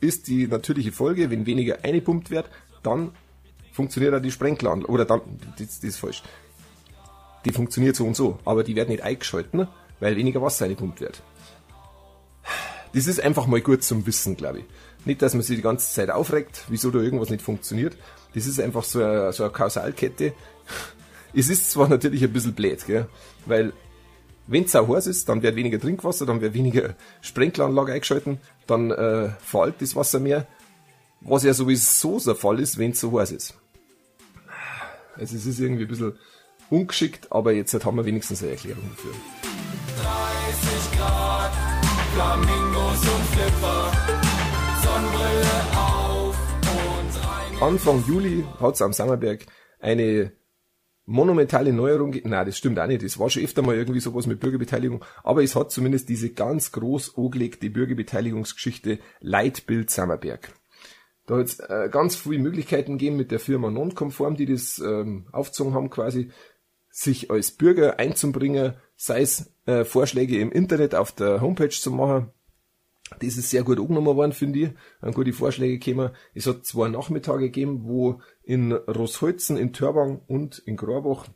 ist 0.00 0.28
die 0.28 0.46
natürliche 0.46 0.92
Folge, 0.92 1.30
wenn 1.30 1.46
weniger 1.46 1.84
eingepumpt 1.84 2.30
wird, 2.30 2.48
dann 2.82 3.12
funktioniert 3.72 4.14
auch 4.14 4.20
die 4.20 4.30
Sprenkleranlage. 4.30 4.90
Oder 4.90 5.04
dann, 5.04 5.20
das, 5.58 5.80
das 5.80 5.84
ist 5.84 5.98
falsch. 5.98 6.22
Die 7.44 7.52
funktioniert 7.52 7.96
so 7.96 8.06
und 8.06 8.16
so, 8.16 8.38
aber 8.44 8.64
die 8.64 8.76
werden 8.76 8.90
nicht 8.90 9.02
eingeschalten, 9.02 9.66
weil 9.98 10.16
weniger 10.16 10.42
Wasser 10.42 10.66
eingepumpt 10.66 11.00
wird. 11.00 11.22
Das 12.92 13.06
ist 13.06 13.20
einfach 13.20 13.46
mal 13.46 13.60
gut 13.60 13.84
zum 13.84 14.06
Wissen, 14.06 14.36
glaube 14.36 14.60
ich. 14.60 14.64
Nicht, 15.04 15.22
dass 15.22 15.34
man 15.34 15.42
sich 15.42 15.56
die 15.56 15.62
ganze 15.62 15.92
Zeit 15.92 16.10
aufregt, 16.10 16.64
wieso 16.68 16.90
da 16.90 16.98
irgendwas 16.98 17.30
nicht 17.30 17.42
funktioniert. 17.42 17.96
Das 18.34 18.46
ist 18.46 18.60
einfach 18.60 18.84
so 18.84 19.02
eine, 19.02 19.32
so 19.32 19.44
eine 19.44 19.52
Kausalkette. 19.52 20.34
Es 21.32 21.48
ist 21.48 21.70
zwar 21.70 21.88
natürlich 21.88 22.22
ein 22.22 22.32
bisschen 22.32 22.54
blöd, 22.54 22.84
gell? 22.86 23.06
weil 23.46 23.72
wenn 24.46 24.64
es 24.64 24.74
auch 24.74 24.88
heiß 24.88 25.06
ist, 25.06 25.28
dann 25.28 25.42
wird 25.42 25.54
weniger 25.54 25.78
Trinkwasser, 25.78 26.26
dann 26.26 26.40
wird 26.40 26.54
weniger 26.54 26.96
Sprenkleranlage 27.20 27.92
eingeschalten, 27.92 28.40
dann 28.70 28.90
äh, 28.90 29.30
fällt 29.40 29.82
das 29.82 29.96
Wasser 29.96 30.20
mehr, 30.20 30.46
was 31.20 31.42
ja 31.42 31.52
sowieso 31.52 32.18
der 32.20 32.34
Fall 32.34 32.60
ist, 32.60 32.78
wenn 32.78 32.92
es 32.92 33.00
so 33.00 33.18
heiß 33.18 33.32
ist. 33.32 33.54
Also 35.16 35.36
es 35.36 35.44
ist 35.44 35.60
irgendwie 35.60 35.84
ein 35.84 35.88
bisschen 35.88 36.18
ungeschickt, 36.70 37.30
aber 37.30 37.52
jetzt 37.52 37.74
haben 37.84 37.96
wir 37.96 38.04
wenigstens 38.04 38.42
eine 38.42 38.52
Erklärung 38.52 38.88
dafür. 38.90 39.12
30 40.02 40.98
Grad, 40.98 41.52
Flamingos 42.14 43.00
und 43.00 43.24
Flipper, 43.32 43.92
Sonnenbrille 44.82 45.76
auf 45.76 46.36
und 46.62 47.60
rein. 47.60 47.62
Anfang 47.62 48.04
Juli 48.06 48.44
hat 48.60 48.74
es 48.74 48.82
am 48.82 48.92
Sammerberg 48.92 49.46
eine 49.80 50.32
monumentale 51.10 51.72
Neuerung, 51.72 52.14
na, 52.24 52.44
das 52.44 52.56
stimmt 52.56 52.78
auch 52.78 52.86
nicht, 52.86 53.02
es 53.02 53.18
war 53.18 53.28
schon 53.28 53.42
öfter 53.42 53.62
mal 53.62 53.74
irgendwie 53.74 54.00
sowas 54.00 54.26
mit 54.26 54.38
Bürgerbeteiligung, 54.38 55.04
aber 55.24 55.42
es 55.42 55.56
hat 55.56 55.72
zumindest 55.72 56.08
diese 56.08 56.30
ganz 56.30 56.70
groß 56.70 57.18
angelegte 57.18 57.68
Bürgerbeteiligungsgeschichte 57.68 59.00
Leitbild 59.20 59.90
Sammerberg. 59.90 60.52
Da 61.26 61.36
hat 61.36 61.46
es 61.46 61.58
äh, 61.58 61.88
ganz 61.90 62.14
viele 62.16 62.38
Möglichkeiten 62.38 62.92
gegeben 62.92 63.16
mit 63.16 63.32
der 63.32 63.40
Firma 63.40 63.70
Nonconform, 63.70 64.36
die 64.36 64.46
das 64.46 64.78
ähm, 64.78 65.26
aufgezogen 65.32 65.74
haben, 65.74 65.90
quasi 65.90 66.30
sich 66.90 67.30
als 67.30 67.50
Bürger 67.52 67.98
einzubringen, 67.98 68.74
sei 68.96 69.22
es 69.22 69.52
äh, 69.66 69.84
Vorschläge 69.84 70.38
im 70.38 70.52
Internet 70.52 70.94
auf 70.94 71.12
der 71.12 71.40
Homepage 71.40 71.70
zu 71.70 71.90
machen. 71.90 72.30
Das 73.18 73.36
ist 73.36 73.50
sehr 73.50 73.64
gut 73.64 73.80
angenommen 73.80 74.16
worden, 74.16 74.32
finde 74.32 74.58
ich. 74.60 74.70
An 75.00 75.12
gute 75.12 75.32
Vorschläge 75.32 75.78
gekommen. 75.78 76.10
Es 76.34 76.46
hat 76.46 76.64
zwei 76.64 76.88
Nachmittage 76.88 77.46
gegeben, 77.46 77.82
wo 77.84 78.20
in 78.42 78.72
Rossholzen, 78.72 79.56
in 79.56 79.72
Törbang 79.72 80.20
und 80.26 80.58
in 80.58 80.76
Grabach 80.76 81.26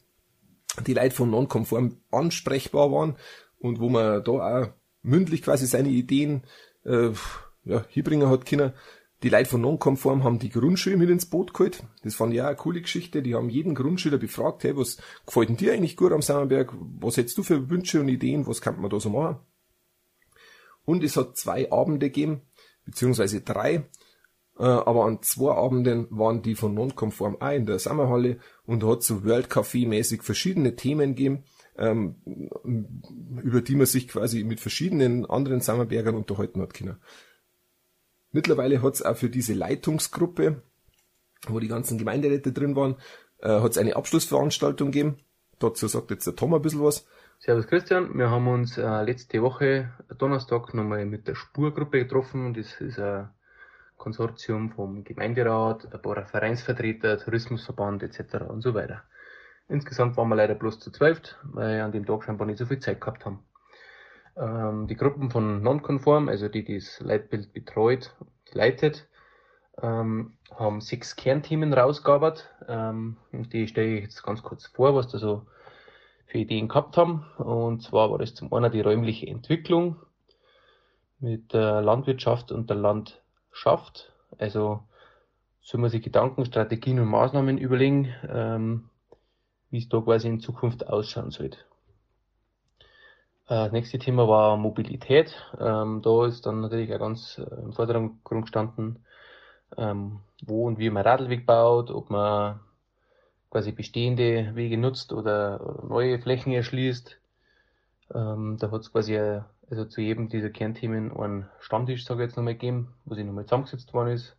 die 0.87 0.95
Leute 0.95 1.15
von 1.15 1.31
Nonconform 1.31 1.97
ansprechbar 2.11 2.91
waren 2.91 3.17
und 3.59 3.81
wo 3.81 3.89
man 3.89 4.23
da 4.25 4.33
auch 4.33 4.69
mündlich 5.03 5.43
quasi 5.43 5.67
seine 5.67 5.89
Ideen 5.89 6.43
äh, 6.85 7.11
ja, 7.65 7.85
hinbringen 7.89 8.29
hat 8.29 8.47
können. 8.47 8.73
Die 9.23 9.31
Leute 9.31 9.49
von 9.49 9.63
Nonkonform 9.63 10.23
haben 10.23 10.39
die 10.39 10.51
Grundschule 10.51 10.97
mit 10.97 11.09
ins 11.09 11.27
Boot 11.27 11.55
geholt. 11.55 11.83
Das 12.03 12.15
fand 12.15 12.35
ich 12.35 12.43
auch 12.43 12.47
eine 12.47 12.57
coole 12.57 12.83
Geschichte. 12.83 13.23
Die 13.23 13.35
haben 13.35 13.49
jeden 13.49 13.75
Grundschüler 13.75 14.19
befragt, 14.19 14.65
hey, 14.65 14.77
was 14.77 14.99
gefällt 15.25 15.49
denn 15.49 15.57
dir 15.57 15.73
eigentlich 15.73 15.97
gut 15.97 16.13
am 16.13 16.21
Sammerberg? 16.21 16.75
Was 17.01 17.17
hättest 17.17 17.39
du 17.39 17.43
für 17.43 17.71
Wünsche 17.71 18.01
und 18.01 18.09
Ideen? 18.09 18.47
Was 18.47 18.61
kann 18.61 18.81
man 18.81 18.91
da 18.91 19.01
so 19.01 19.09
machen? 19.09 19.39
Und 20.85 21.03
es 21.03 21.17
hat 21.17 21.37
zwei 21.37 21.71
Abende 21.73 22.09
gegeben, 22.09 22.43
beziehungsweise 22.85 23.41
drei. 23.41 23.87
Äh, 24.59 24.65
aber 24.65 25.05
an 25.07 25.23
zwei 25.23 25.53
Abenden 25.55 26.07
waren 26.11 26.43
die 26.43 26.55
von 26.55 26.75
Nonkonform 26.75 27.41
auch 27.41 27.53
in 27.53 27.67
der 27.67 27.79
Sommerhalle 27.79 28.39
und 28.67 28.85
hat 28.85 29.03
so 29.03 29.25
World 29.25 29.49
Café 29.49 29.89
mäßig 29.89 30.23
verschiedene 30.23 30.77
Themen 30.77 31.15
gegeben, 31.15 31.45
ähm, 31.77 32.17
über 33.43 33.63
die 33.63 33.75
man 33.75 33.87
sich 33.87 34.09
quasi 34.09 34.45
mit 34.45 34.61
verschiedenen 34.61 35.27
anderen 35.27 35.61
Sammerbergern 35.61 36.15
unterhalten 36.15 36.61
hat 36.61 36.75
können. 36.75 36.99
Mittlerweile 38.31 38.83
hat 38.83 38.95
es 38.95 39.03
auch 39.03 39.17
für 39.17 39.31
diese 39.31 39.55
Leitungsgruppe, 39.55 40.63
wo 41.49 41.61
die 41.61 41.69
ganzen 41.69 41.99
Gemeinderäte 41.99 42.53
drin 42.53 42.77
waren, 42.77 42.97
äh, 43.39 43.49
hat 43.49 43.73
es 43.73 43.79
eine 43.79 43.97
Abschlussveranstaltung 43.97 44.91
gegeben. 44.91 45.19
Dazu 45.59 45.87
sagt 45.89 46.11
jetzt 46.11 46.27
der 46.27 46.37
Tom 46.37 46.55
ein 46.55 46.63
bisschen 46.63 46.83
was. 46.83 47.07
Servus 47.45 47.67
Christian, 47.67 48.17
wir 48.17 48.31
haben 48.31 48.49
uns 48.49 48.79
äh, 48.79 49.03
letzte 49.03 49.43
Woche 49.43 49.91
Donnerstag 50.17 50.73
nochmal 50.73 51.05
mit 51.05 51.29
der 51.29 51.35
Spurgruppe 51.35 51.99
getroffen. 51.99 52.55
Das 52.55 52.81
ist 52.81 52.99
ein 52.99 53.29
Konsortium 53.99 54.71
vom 54.71 55.05
Gemeinderat, 55.05 55.93
ein 55.93 56.01
paar 56.01 56.25
Vereinsvertreter, 56.25 57.19
Tourismusverband 57.19 58.03
etc. 58.03 58.37
und 58.49 58.63
so 58.63 58.73
weiter. 58.73 59.03
Insgesamt 59.69 60.17
waren 60.17 60.31
wir 60.31 60.37
leider 60.37 60.55
bloß 60.55 60.81
zu 60.81 60.91
zwölf, 60.91 61.21
weil 61.43 61.77
wir 61.77 61.85
an 61.85 61.93
dem 61.93 62.07
Tag 62.07 62.25
scheinbar 62.25 62.47
nicht 62.47 62.57
so 62.57 62.65
viel 62.65 62.79
Zeit 62.79 62.99
gehabt 62.99 63.27
haben. 63.27 63.45
Ähm, 64.39 64.87
die 64.87 64.97
Gruppen 64.97 65.31
von 65.31 65.63
Nonkonform, 65.63 66.31
also 66.31 66.49
die 66.49 66.65
das 66.65 66.99
Leitbild 67.01 67.53
betreut 67.53 68.15
und 68.21 68.55
leitet, 68.55 69.07
ähm, 69.83 70.39
haben 70.51 70.81
sechs 70.81 71.15
Kernthemen 71.15 71.75
rausgearbeitet. 71.75 72.49
Ähm, 72.69 73.19
die 73.33 73.69
stelle 73.69 73.97
ich 73.99 74.05
jetzt 74.05 74.23
ganz 74.23 74.43
kurz 74.43 74.65
vor, 74.65 74.95
was 74.95 75.09
da 75.09 75.19
so 75.19 75.45
für 76.35 76.41
Ideen 76.41 76.67
gehabt 76.67 76.97
haben. 76.97 77.25
Und 77.39 77.85
zwar 77.85 78.11
war 78.11 78.19
das 78.19 78.35
zum 78.35 78.53
einen 78.53 78.73
die 78.73 78.81
räumliche 78.81 79.29
Entwicklung 79.29 79.95
mit 81.21 81.53
der 81.53 81.81
Landwirtschaft 81.81 82.51
und 82.51 82.69
der 82.69 82.77
Landschaft. 82.77 84.13
Also 84.37 84.81
soll 85.63 85.81
man 85.81 85.91
sich 85.91 86.03
Gedanken, 86.03 86.45
Strategien 86.45 86.99
und 86.99 87.07
Maßnahmen 87.07 87.57
überlegen, 87.57 88.13
ähm, 88.29 88.91
wie 89.71 89.79
es 89.79 89.89
da 89.89 90.01
quasi 90.01 90.27
in 90.27 90.41
Zukunft 90.41 90.89
ausschauen 90.89 91.31
sollte. 91.31 91.59
Äh, 93.47 93.67
das 93.67 93.73
nächste 93.73 94.01
Thema 94.01 94.27
war 94.27 94.57
Mobilität. 94.57 95.41
Ähm, 95.61 96.03
da 96.03 96.27
ist 96.27 96.47
dann 96.47 96.63
natürlich 96.63 96.93
auch 96.93 96.99
ganz 96.99 97.39
äh, 97.39 97.63
im 97.63 97.73
Vordergrund 97.73 98.43
gestanden, 98.43 99.05
ähm, 99.77 100.19
wo 100.45 100.67
und 100.67 100.81
wie 100.81 100.91
man 100.91 101.05
Radlweg 101.05 101.47
baut, 101.47 101.93
ob 101.93 102.11
man 102.11 102.59
quasi 103.55 103.71
bestehende 103.71 104.51
Wege 104.57 104.77
nutzt 104.77 105.13
oder, 105.13 105.79
neue 105.89 106.19
Flächen 106.19 106.53
erschließt. 106.53 107.17
Ähm, 108.13 108.57
da 108.59 108.73
hat 108.73 108.81
es 108.81 108.91
quasi 108.91 109.15
äh, 109.15 109.43
also 109.71 109.85
zu 109.85 110.01
jedem 110.01 110.29
dieser 110.29 110.51
Kernthemen 110.51 111.17
einen 111.17 111.49
Stammtisch, 111.61 112.05
sage 112.05 112.25
ich 112.25 112.31
jetzt 112.31 112.37
nochmal, 112.37 112.55
gegeben, 112.55 112.93
wo 113.05 113.15
sich 113.15 113.25
nochmal 113.25 113.45
zusammengesetzt 113.45 113.95
worden 113.95 114.09
ist, 114.09 114.37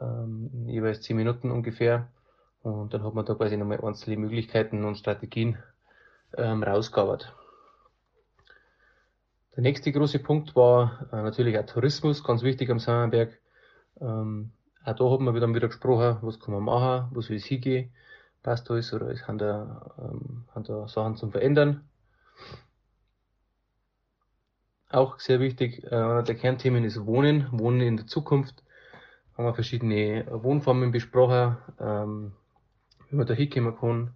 ähm, 0.00 0.68
jeweils 0.68 1.00
zehn 1.00 1.16
Minuten 1.16 1.50
ungefähr. 1.50 2.06
Und 2.62 2.94
dann 2.94 3.02
hat 3.02 3.12
man 3.14 3.26
da 3.26 3.34
quasi 3.34 3.56
nochmal 3.56 3.80
einzelne 3.84 4.16
Möglichkeiten 4.16 4.84
und 4.84 4.94
Strategien 4.94 5.58
ähm, 6.36 6.62
rausgearbeitet. 6.62 7.34
Der 9.56 9.62
nächste 9.64 9.90
große 9.90 10.20
Punkt 10.20 10.54
war 10.54 11.08
äh, 11.12 11.22
natürlich 11.22 11.58
auch 11.58 11.66
Tourismus, 11.66 12.22
ganz 12.22 12.44
wichtig 12.44 12.70
am 12.70 12.78
Sammerberg. 12.78 13.36
Ähm, 14.00 14.52
auch 14.84 14.94
da 14.94 15.04
haben 15.10 15.24
wir 15.24 15.34
wieder, 15.34 15.52
wieder 15.52 15.66
gesprochen, 15.66 16.18
was 16.22 16.38
kann 16.38 16.54
man 16.54 16.62
machen, 16.62 17.08
wo 17.12 17.20
soll 17.20 17.34
es 17.34 17.44
hingehen, 17.44 17.90
passt 18.42 18.70
alles 18.70 18.92
oder 18.92 19.08
es 19.08 19.26
haben 19.26 19.38
da, 19.38 19.94
ähm, 19.98 20.44
haben 20.54 20.64
da 20.64 20.88
Sachen 20.88 21.16
zum 21.16 21.32
Verändern. 21.32 21.88
auch 24.90 25.18
sehr 25.20 25.40
wichtig. 25.40 25.84
Äh, 25.84 26.22
der 26.22 26.34
Kernthemen 26.34 26.84
ist 26.84 27.04
Wohnen, 27.04 27.46
Wohnen 27.52 27.80
in 27.80 27.96
der 27.96 28.06
Zukunft. 28.06 28.62
Haben 29.36 29.46
wir 29.46 29.54
verschiedene 29.54 30.26
Wohnformen 30.30 30.90
besprochen, 30.90 31.56
ähm, 31.78 32.32
wie 33.08 33.16
man 33.16 33.26
da 33.26 33.34
hinkommen 33.34 33.76
kann, 33.78 34.14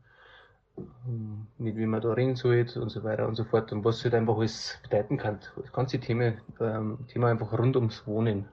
ähm, 1.06 1.46
wie 1.58 1.86
man 1.86 2.00
da 2.00 2.12
reden 2.12 2.36
soll 2.36 2.66
und 2.76 2.88
so 2.88 3.04
weiter 3.04 3.28
und 3.28 3.36
so 3.36 3.44
fort 3.44 3.72
und 3.72 3.84
was 3.84 4.02
halt 4.02 4.14
einfach 4.14 4.36
alles 4.36 4.78
bedeuten 4.82 5.18
kann. 5.18 5.38
Das 5.56 5.72
ganze 5.72 6.00
Thema, 6.00 6.32
ähm, 6.60 6.98
Thema 7.08 7.28
einfach 7.28 7.52
rund 7.56 7.76
ums 7.76 8.06
Wohnen. 8.06 8.48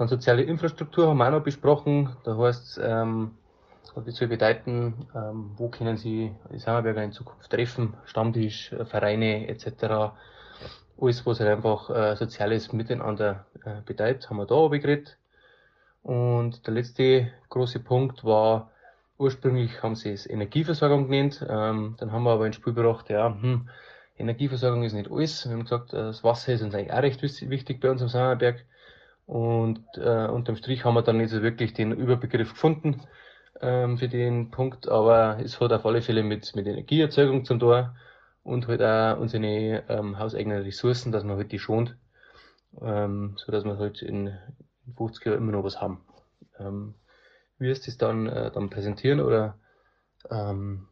Dann 0.00 0.08
soziale 0.08 0.44
Infrastruktur 0.44 1.08
haben 1.08 1.18
wir 1.18 1.26
auch 1.26 1.30
noch 1.30 1.42
besprochen. 1.42 2.16
Da 2.24 2.34
heißt 2.34 2.80
ähm, 2.82 3.32
das 3.94 4.16
soll 4.16 4.28
bedeuten, 4.28 4.94
ähm, 5.14 5.50
wo 5.56 5.68
können 5.68 5.98
Sie 5.98 6.34
die 6.50 6.58
Sammerberger 6.58 7.04
in 7.04 7.12
Zukunft 7.12 7.50
treffen, 7.50 7.92
Stammtisch, 8.06 8.72
äh, 8.72 8.86
Vereine 8.86 9.46
etc. 9.48 10.14
Alles, 10.98 11.26
was 11.26 11.40
halt 11.40 11.50
einfach 11.50 11.90
äh, 11.90 12.16
soziales 12.16 12.72
Miteinander 12.72 13.44
äh, 13.62 13.82
bedeutet, 13.84 14.30
haben 14.30 14.38
wir 14.38 14.46
da 14.46 14.68
geredet. 14.68 15.18
Und 16.02 16.66
der 16.66 16.72
letzte 16.72 17.30
große 17.50 17.80
Punkt 17.80 18.24
war, 18.24 18.70
ursprünglich 19.18 19.82
haben 19.82 19.96
sie 19.96 20.12
es 20.12 20.26
Energieversorgung 20.26 21.10
genannt, 21.10 21.44
ähm, 21.46 21.96
dann 21.98 22.10
haben 22.10 22.22
wir 22.22 22.30
aber 22.30 22.46
ins 22.46 22.56
Spiel 22.56 22.72
gebracht, 22.72 23.10
ja, 23.10 23.26
hm, 23.38 23.68
Energieversorgung 24.16 24.82
ist 24.82 24.94
nicht 24.94 25.10
alles. 25.10 25.44
Wir 25.44 25.52
haben 25.52 25.64
gesagt, 25.64 25.92
äh, 25.92 25.98
das 25.98 26.24
Wasser 26.24 26.54
ist 26.54 26.62
uns 26.62 26.74
eigentlich 26.74 26.90
auch 26.90 27.02
recht 27.02 27.22
wichtig 27.22 27.82
bei 27.82 27.90
uns 27.90 28.00
am 28.00 28.08
Sammerberg. 28.08 28.64
Und 29.30 29.84
äh, 29.96 30.26
unterm 30.26 30.56
Strich 30.56 30.84
haben 30.84 30.94
wir 30.94 31.02
dann 31.02 31.18
nicht 31.18 31.30
so 31.30 31.40
wirklich 31.40 31.72
den 31.72 31.92
Überbegriff 31.92 32.50
gefunden 32.50 33.00
ähm, 33.60 33.96
für 33.96 34.08
den 34.08 34.50
Punkt, 34.50 34.88
aber 34.88 35.38
es 35.38 35.60
hat 35.60 35.72
auf 35.72 35.86
alle 35.86 36.02
Fälle 36.02 36.24
mit, 36.24 36.56
mit 36.56 36.66
Energieerzeugung 36.66 37.44
zum 37.44 37.60
Tor 37.60 37.94
und 38.42 38.66
halt 38.66 38.82
auch 38.82 39.20
unsere 39.20 39.84
ähm, 39.88 40.18
hauseigenen 40.18 40.62
Ressourcen, 40.62 41.12
dass 41.12 41.22
man 41.22 41.36
halt 41.36 41.52
die 41.52 41.60
schont, 41.60 41.96
ähm, 42.82 43.34
so 43.36 43.52
dass 43.52 43.64
wir 43.64 43.78
halt 43.78 44.02
in 44.02 44.36
50 44.96 45.24
Jahren 45.24 45.38
immer 45.38 45.52
noch 45.52 45.62
was 45.62 45.80
haben. 45.80 46.00
Ähm, 46.58 46.96
wie 47.60 47.70
ist 47.70 47.86
das 47.86 47.98
dann, 47.98 48.26
äh, 48.26 48.50
dann 48.50 48.68
präsentieren 48.68 49.20
oder 49.20 49.60
ähm, 50.28 50.88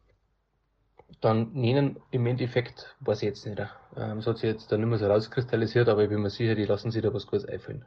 dann 1.19 1.51
nennen 1.51 1.99
im 2.11 2.25
Endeffekt, 2.25 2.95
weiß 3.01 3.21
ich 3.21 3.27
jetzt 3.27 3.45
nicht. 3.45 3.59
Ähm, 3.97 4.15
das 4.15 4.27
hat 4.27 4.37
sich 4.37 4.49
jetzt 4.49 4.71
dann 4.71 4.79
nicht 4.79 4.89
mehr 4.89 4.97
so 4.97 5.07
rauskristallisiert, 5.07 5.89
aber 5.89 6.03
ich 6.03 6.09
bin 6.09 6.21
mir 6.21 6.29
sicher, 6.29 6.55
die 6.55 6.63
lassen 6.63 6.89
sich 6.89 7.01
da 7.01 7.13
was 7.13 7.27
Gutes 7.27 7.43
einfallen. 7.45 7.83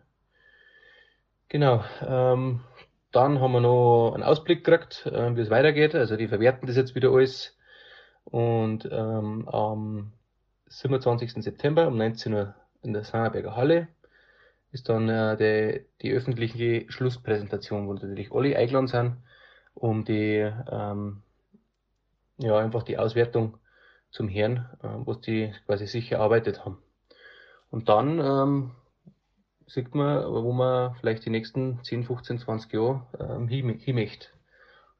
Genau. 1.52 1.85
Ähm, 2.00 2.61
dann 3.11 3.38
haben 3.38 3.52
wir 3.52 3.61
noch 3.61 4.12
einen 4.14 4.23
Ausblick 4.23 4.64
gekriegt, 4.64 5.04
äh, 5.04 5.37
wie 5.37 5.42
es 5.42 5.50
weitergeht. 5.50 5.94
Also 5.94 6.16
die 6.16 6.26
verwerten 6.26 6.66
das 6.66 6.76
jetzt 6.76 6.94
wieder 6.94 7.11
alles. 7.11 7.54
Und 8.25 8.88
ähm, 8.90 9.47
am 9.50 10.12
27. 10.68 11.44
September 11.44 11.88
um 11.88 11.99
19 11.99 12.32
Uhr 12.32 12.54
in 12.80 12.94
der 12.94 13.04
Sangerberger 13.04 13.54
Halle 13.54 13.88
ist 14.71 14.88
dann 14.88 15.11
äh, 15.11 15.37
die, 15.37 15.85
die 16.00 16.12
öffentliche 16.12 16.90
Schlusspräsentation, 16.90 17.87
wo 17.87 17.92
natürlich 17.92 18.32
alle 18.32 18.56
eingeladen 18.56 18.87
sind, 18.87 19.16
um 19.75 20.06
die 20.06 20.50
ähm, 20.71 21.23
ja 22.38 22.56
einfach 22.56 22.82
die 22.82 22.97
Auswertung 22.97 23.59
zum 24.11 24.26
Herrn, 24.26 24.71
äh, 24.82 24.88
was 25.04 25.21
die 25.21 25.52
quasi 25.66 25.87
sicher 25.87 26.16
erarbeitet 26.16 26.64
haben. 26.64 26.78
Und 27.71 27.90
dann 27.90 28.21
ähm, 28.21 28.71
sieht 29.66 29.95
man, 29.95 30.25
wo 30.25 30.52
man 30.52 30.95
vielleicht 30.97 31.25
die 31.25 31.31
nächsten 31.31 31.83
10, 31.83 32.04
15, 32.04 32.38
20 32.38 32.73
Jahre 32.73 33.07
ähm, 33.19 33.49
hin, 33.49 33.69
hin 33.78 33.95
möchte. 33.95 34.28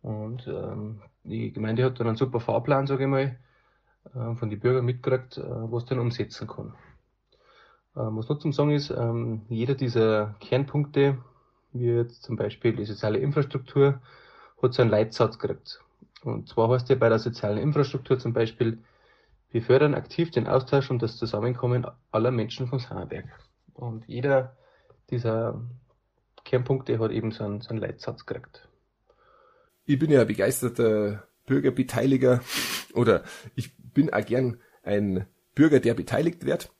Und 0.03 0.47
ähm, 0.47 1.03
die 1.25 1.53
Gemeinde 1.53 1.85
hat 1.85 2.01
dann 2.01 2.09
einen 2.09 2.17
super 2.17 2.41
Fahrplan, 2.41 2.87
sage 2.87 3.05
ich 3.05 3.09
mal, 3.09 3.39
äh, 4.15 4.35
von 4.35 4.51
den 4.51 4.61
Bürgern 4.61 4.85
mitgekriegt, 4.85 5.39
äh, 5.39 5.43
was 5.45 5.85
dann 5.85 6.01
umsetzen 6.01 6.49
kann. 6.49 6.75
Ähm, 7.97 8.17
was 8.17 8.29
noch 8.29 8.39
zum 8.39 8.53
Sagen 8.53 8.71
ist, 8.71 8.91
ähm, 8.91 9.43
jeder 9.49 9.75
dieser 9.75 10.35
Kernpunkte, 10.41 11.19
wie 11.73 11.87
jetzt 11.87 12.23
zum 12.25 12.37
Beispiel 12.37 12.75
die 12.75 12.85
soziale 12.85 13.19
Infrastruktur, 13.19 14.01
hat 14.61 14.75
so 14.75 14.83
einen 14.83 14.91
Leitsatz 14.91 15.39
gekriegt. 15.39 15.81
Und 16.25 16.49
zwar 16.49 16.69
heißt 16.71 16.89
der 16.89 16.97
bei 16.97 17.09
der 17.09 17.19
sozialen 17.19 17.59
Infrastruktur 17.59 18.19
zum 18.19 18.33
Beispiel, 18.33 18.79
wir 19.51 19.63
fördern 19.63 19.95
aktiv 19.95 20.31
den 20.31 20.47
Austausch 20.47 20.91
und 20.91 21.03
das 21.03 21.17
Zusammenkommen 21.17 21.87
aller 22.11 22.31
Menschen 22.31 22.69
von 22.69 22.79
Sammerberg. 22.79 23.27
Und 23.75 24.07
jeder 24.07 24.57
dieser 25.11 25.63
Kernpunkte 26.45 26.99
hat 26.99 27.11
eben 27.11 27.31
so 27.31 27.45
einen, 27.45 27.61
Leitsatz 27.79 28.27
gekriegt. 28.27 28.69
Ich 29.85 29.99
bin 29.99 30.11
ja 30.11 30.25
begeisterter 30.25 31.27
Bürgerbeteiliger 31.47 32.41
oder 32.95 33.25
ich 33.55 33.77
bin 33.77 34.13
auch 34.13 34.25
gern 34.25 34.59
ein 34.83 35.27
Bürger, 35.55 35.81
der 35.81 35.95
beteiligt 35.95 36.45
wird. 36.45 36.73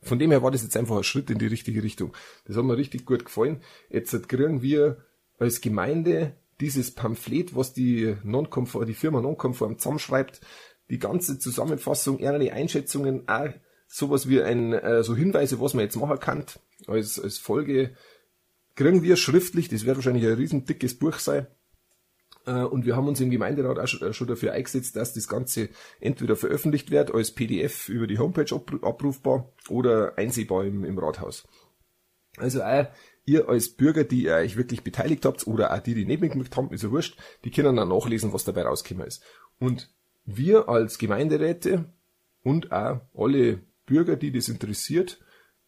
Von 0.00 0.18
dem 0.18 0.30
her 0.30 0.42
war 0.42 0.50
das 0.50 0.62
jetzt 0.62 0.76
einfach 0.76 0.96
ein 0.96 1.04
Schritt 1.04 1.30
in 1.30 1.38
die 1.38 1.46
richtige 1.46 1.82
Richtung. 1.82 2.12
Das 2.44 2.56
hat 2.56 2.64
mir 2.64 2.76
richtig 2.76 3.06
gut 3.06 3.24
gefallen. 3.24 3.62
Jetzt 3.88 4.28
kriegen 4.28 4.62
wir 4.62 5.04
als 5.38 5.60
Gemeinde 5.60 6.34
dieses 6.60 6.92
Pamphlet, 6.94 7.54
was 7.54 7.72
die, 7.72 8.16
Nonconform, 8.22 8.86
die 8.86 8.94
Firma 8.94 9.20
Nonconform 9.20 9.78
zusammenschreibt, 9.78 10.40
die 10.90 10.98
ganze 10.98 11.38
Zusammenfassung, 11.38 12.18
ihre 12.18 12.52
Einschätzungen, 12.52 13.28
auch 13.28 13.50
sowas 13.92 14.28
wie 14.28 14.42
ein, 14.42 14.72
äh, 14.72 15.04
so 15.04 15.14
Hinweise, 15.14 15.60
was 15.60 15.74
man 15.74 15.84
jetzt 15.84 15.96
machen 15.96 16.18
kann, 16.18 16.46
als, 16.86 17.20
als 17.20 17.38
Folge, 17.38 17.94
kriegen 18.74 19.02
wir 19.02 19.16
schriftlich, 19.16 19.68
das 19.68 19.84
wird 19.84 19.96
wahrscheinlich 19.96 20.24
ein 20.24 20.34
riesen 20.34 20.64
dickes 20.64 20.98
Buch 20.98 21.18
sein, 21.18 21.46
äh, 22.46 22.62
und 22.62 22.86
wir 22.86 22.96
haben 22.96 23.08
uns 23.08 23.20
im 23.20 23.30
Gemeinderat 23.30 23.78
auch 23.78 23.86
schon, 23.86 24.08
äh, 24.08 24.12
schon 24.12 24.26
dafür 24.26 24.52
eingesetzt, 24.52 24.96
dass 24.96 25.12
das 25.12 25.28
Ganze 25.28 25.68
entweder 26.00 26.36
veröffentlicht 26.36 26.90
wird 26.90 27.14
als 27.14 27.32
PDF 27.32 27.88
über 27.88 28.06
die 28.06 28.18
Homepage 28.18 28.54
abrufbar 28.82 29.52
oder 29.68 30.16
einsehbar 30.16 30.64
im, 30.64 30.84
im 30.84 30.98
Rathaus. 30.98 31.46
Also 32.38 32.62
auch 32.62 32.86
ihr 33.24 33.48
als 33.48 33.68
Bürger, 33.70 34.04
die 34.04 34.24
ihr 34.24 34.34
euch 34.34 34.56
wirklich 34.56 34.82
beteiligt 34.82 35.24
habt 35.24 35.46
oder 35.46 35.72
auch 35.72 35.78
die, 35.78 35.94
die 35.94 36.06
nicht 36.06 36.22
mitgemacht 36.22 36.56
haben, 36.56 36.72
ist 36.72 36.82
ja 36.82 36.90
wurscht, 36.90 37.18
die 37.44 37.50
können 37.50 37.76
dann 37.76 37.88
nachlesen, 37.88 38.32
was 38.32 38.44
dabei 38.44 38.62
rausgekommen 38.62 39.06
ist. 39.06 39.22
Und 39.60 39.90
wir 40.24 40.68
als 40.68 40.98
Gemeinderäte 40.98 41.92
und 42.42 42.72
auch 42.72 43.02
alle 43.14 43.60
Bürger, 43.86 44.16
die 44.16 44.32
das 44.32 44.48
interessiert, 44.48 45.18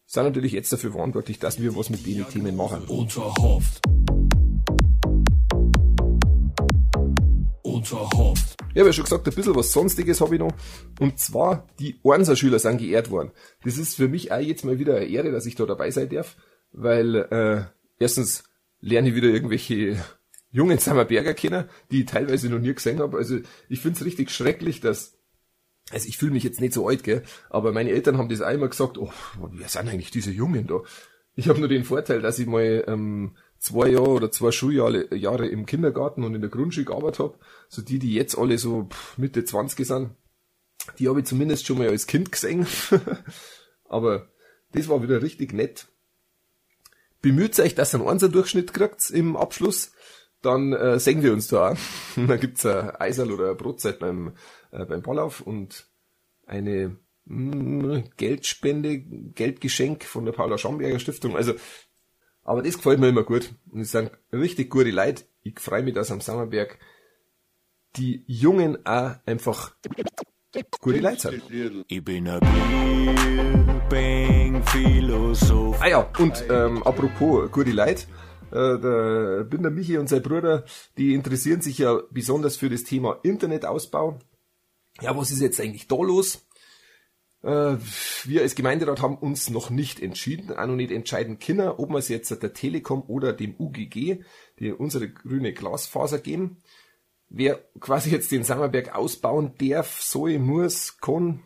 sind 0.05 0.23
natürlich 0.23 0.53
jetzt 0.53 0.71
dafür 0.71 0.91
verantwortlich, 0.91 1.39
dass 1.39 1.61
wir 1.61 1.75
was 1.75 1.89
mit 1.89 2.05
den 2.05 2.27
Themen 2.29 2.55
machen. 2.55 2.83
Unterhofft. 2.85 3.81
Unterhofft. 7.63 8.55
Ich 8.73 8.79
habe 8.79 8.89
ja 8.89 8.93
schon 8.93 9.03
gesagt, 9.03 9.27
ein 9.27 9.33
bisschen 9.33 9.55
was 9.55 9.71
Sonstiges 9.71 10.21
habe 10.21 10.35
ich 10.35 10.39
noch. 10.39 10.53
Und 10.99 11.19
zwar, 11.19 11.67
die 11.79 11.99
Ornser-Schüler 12.03 12.59
sind 12.59 12.77
geehrt 12.77 13.09
worden. 13.09 13.31
Das 13.63 13.77
ist 13.77 13.95
für 13.95 14.07
mich 14.07 14.31
auch 14.31 14.39
jetzt 14.39 14.63
mal 14.63 14.79
wieder 14.79 14.95
eine 14.97 15.05
Ehre, 15.05 15.31
dass 15.31 15.45
ich 15.45 15.55
da 15.55 15.65
dabei 15.65 15.91
sein 15.91 16.09
darf, 16.09 16.37
weil 16.71 17.15
äh, 17.15 17.65
erstens 17.99 18.43
lerne 18.79 19.09
ich 19.09 19.15
wieder 19.15 19.29
irgendwelche 19.29 20.03
jungen 20.51 20.77
Sammerberger 20.77 21.33
kennen, 21.33 21.65
die 21.91 22.01
ich 22.01 22.05
teilweise 22.05 22.49
noch 22.49 22.59
nie 22.59 22.73
gesehen 22.73 22.99
habe. 22.99 23.17
Also 23.17 23.39
ich 23.67 23.81
finde 23.81 23.99
es 23.99 24.05
richtig 24.05 24.31
schrecklich, 24.31 24.79
dass 24.79 25.14
also 25.91 26.07
ich 26.07 26.17
fühle 26.17 26.31
mich 26.31 26.43
jetzt 26.43 26.61
nicht 26.61 26.73
so 26.73 26.87
alt, 26.87 27.03
gell, 27.03 27.23
aber 27.49 27.71
meine 27.71 27.91
Eltern 27.91 28.17
haben 28.17 28.29
das 28.29 28.41
einmal 28.41 28.69
gesagt, 28.69 28.97
oh, 28.97 29.11
wer 29.51 29.69
sind 29.69 29.87
eigentlich 29.87 30.11
diese 30.11 30.31
Jungen 30.31 30.67
da? 30.67 30.81
Ich 31.35 31.49
habe 31.49 31.59
nur 31.59 31.67
den 31.67 31.83
Vorteil, 31.83 32.21
dass 32.21 32.39
ich 32.39 32.47
mal 32.47 32.83
ähm, 32.87 33.35
zwei 33.59 33.89
Jahre 33.89 34.09
oder 34.09 34.31
zwei 34.31 34.51
Schuljahre 34.51 35.13
Jahre 35.15 35.47
im 35.47 35.65
Kindergarten 35.65 36.23
und 36.23 36.33
in 36.33 36.41
der 36.41 36.49
Grundschule 36.49 36.85
gearbeitet 36.85 37.19
habe. 37.19 37.39
So 37.67 37.81
die, 37.81 37.99
die 37.99 38.13
jetzt 38.13 38.37
alle 38.37 38.57
so 38.57 38.89
Mitte 39.17 39.43
20 39.43 39.85
sind, 39.85 40.11
die 40.97 41.09
habe 41.09 41.19
ich 41.19 41.25
zumindest 41.25 41.65
schon 41.65 41.77
mal 41.77 41.89
als 41.89 42.07
Kind 42.07 42.31
gesehen. 42.31 42.65
aber 43.85 44.29
das 44.71 44.87
war 44.87 45.03
wieder 45.03 45.21
richtig 45.21 45.53
nett. 45.53 45.87
Bemüht 47.21 47.59
euch, 47.59 47.75
dass 47.75 47.93
ihr 47.93 47.99
einen 47.99 48.09
Einser-Durchschnitt 48.09 48.73
kriegt 48.73 49.09
im 49.09 49.35
Abschluss 49.35 49.91
dann 50.45 50.73
äh, 50.73 50.99
sehen 50.99 51.23
wir 51.23 51.33
uns 51.33 51.47
da. 51.47 51.75
dann 52.15 52.39
gibt's 52.39 52.65
ein 52.65 52.91
Eisel 52.91 53.31
oder 53.31 53.45
eine 53.45 53.55
Brotzeit 53.55 53.99
beim, 53.99 54.33
äh, 54.71 54.85
beim 54.85 55.01
Ballauf 55.01 55.41
und 55.41 55.87
eine 56.45 56.97
mh, 57.25 57.55
mm, 57.55 58.03
Geldspende, 58.17 58.99
Geldgeschenk 58.99 60.03
von 60.03 60.25
der 60.25 60.31
Paula 60.31 60.57
Schamberger 60.57 60.99
Stiftung. 60.99 61.35
Also, 61.35 61.53
aber 62.43 62.61
das 62.61 62.77
gefällt 62.77 62.99
mir 62.99 63.09
immer 63.09 63.23
gut. 63.23 63.53
Und 63.71 63.81
es 63.81 63.91
sind 63.91 64.11
richtig 64.31 64.69
gute 64.69 64.91
Leute. 64.91 65.25
Ich 65.41 65.59
freue 65.59 65.83
mich, 65.83 65.93
dass 65.93 66.11
am 66.11 66.21
Sommerberg 66.21 66.77
die 67.95 68.23
Jungen 68.27 68.85
auch 68.85 69.15
einfach 69.25 69.75
gute 70.79 70.99
Leute 70.99 71.19
sind. 71.19 71.43
Ich 71.87 72.03
bin 72.03 72.27
ein 72.27 72.39
Philosoph. 74.63 75.81
Ah 75.81 75.87
ja, 75.87 76.09
und 76.19 76.43
ähm, 76.49 76.83
apropos 76.83 77.51
gute 77.51 77.71
Leute, 77.71 78.05
äh, 78.55 78.79
der 78.79 79.43
Binder 79.43 79.69
Michi 79.69 79.97
und 79.97 80.07
sein 80.07 80.21
Bruder, 80.21 80.63
die 80.97 81.13
interessieren 81.13 81.61
sich 81.61 81.77
ja 81.79 82.01
besonders 82.09 82.57
für 82.57 82.69
das 82.69 82.83
Thema 82.83 83.19
Internetausbau. 83.23 84.19
Ja, 85.01 85.15
was 85.17 85.31
ist 85.31 85.41
jetzt 85.41 85.59
eigentlich 85.59 85.87
da 85.87 85.97
los? 85.97 86.47
Äh, 87.43 87.77
wir 88.23 88.41
als 88.41 88.55
Gemeinderat 88.55 89.01
haben 89.01 89.17
uns 89.17 89.49
noch 89.49 89.69
nicht 89.69 90.01
entschieden, 90.01 90.51
auch 90.51 90.67
noch 90.67 90.75
nicht 90.75 90.91
entscheiden 90.91 91.37
können, 91.37 91.67
ob 91.67 91.89
wir 91.89 91.97
es 91.97 92.07
jetzt 92.07 92.31
der 92.41 92.53
Telekom 92.53 93.03
oder 93.07 93.33
dem 93.33 93.55
UGG, 93.59 94.23
die 94.59 94.71
unsere 94.71 95.09
grüne 95.09 95.53
Glasfaser 95.53 96.19
geben. 96.19 96.63
Wer 97.27 97.59
quasi 97.79 98.09
jetzt 98.09 98.31
den 98.31 98.43
Sammerberg 98.43 98.95
ausbauen 98.95 99.53
darf, 99.59 100.01
soll, 100.01 100.39
muss, 100.39 100.97
kann, 100.99 101.43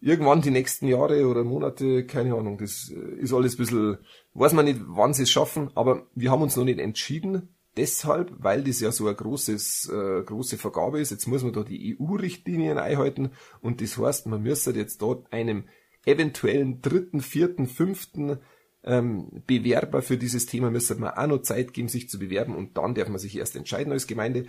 irgendwann 0.00 0.42
die 0.42 0.50
nächsten 0.50 0.86
Jahre 0.86 1.26
oder 1.26 1.42
Monate, 1.42 2.06
keine 2.06 2.34
Ahnung, 2.34 2.58
das 2.58 2.90
äh, 2.90 3.20
ist 3.20 3.32
alles 3.32 3.54
ein 3.54 3.58
bisschen, 3.58 3.98
weiß 4.38 4.52
man 4.52 4.64
nicht, 4.64 4.80
wann 4.86 5.14
sie 5.14 5.24
es 5.24 5.30
schaffen, 5.30 5.70
aber 5.74 6.06
wir 6.14 6.30
haben 6.30 6.42
uns 6.42 6.56
noch 6.56 6.64
nicht 6.64 6.78
entschieden, 6.78 7.54
deshalb, 7.76 8.32
weil 8.38 8.64
das 8.64 8.80
ja 8.80 8.92
so 8.92 9.06
eine 9.06 9.16
großes, 9.16 9.90
äh, 9.90 10.22
große 10.22 10.58
Vergabe 10.58 11.00
ist. 11.00 11.10
Jetzt 11.10 11.26
muss 11.26 11.42
man 11.42 11.52
da 11.52 11.62
die 11.62 11.96
EU-Richtlinien 11.98 12.78
einhalten 12.78 13.30
und 13.60 13.80
das 13.80 13.98
heißt, 13.98 14.26
man 14.26 14.42
müsste 14.42 14.72
jetzt 14.72 15.02
dort 15.02 15.32
einem 15.32 15.64
eventuellen 16.04 16.80
dritten, 16.82 17.20
vierten, 17.20 17.66
fünften 17.66 18.38
ähm, 18.84 19.42
Bewerber 19.46 20.00
für 20.00 20.16
dieses 20.16 20.46
Thema 20.46 20.70
müsste 20.70 20.94
man 20.94 21.14
auch 21.14 21.26
noch 21.26 21.42
Zeit 21.42 21.74
geben, 21.74 21.88
sich 21.88 22.08
zu 22.08 22.18
bewerben 22.18 22.54
und 22.54 22.76
dann 22.78 22.94
darf 22.94 23.08
man 23.08 23.18
sich 23.18 23.36
erst 23.36 23.56
entscheiden 23.56 23.92
als 23.92 24.06
Gemeinde. 24.06 24.46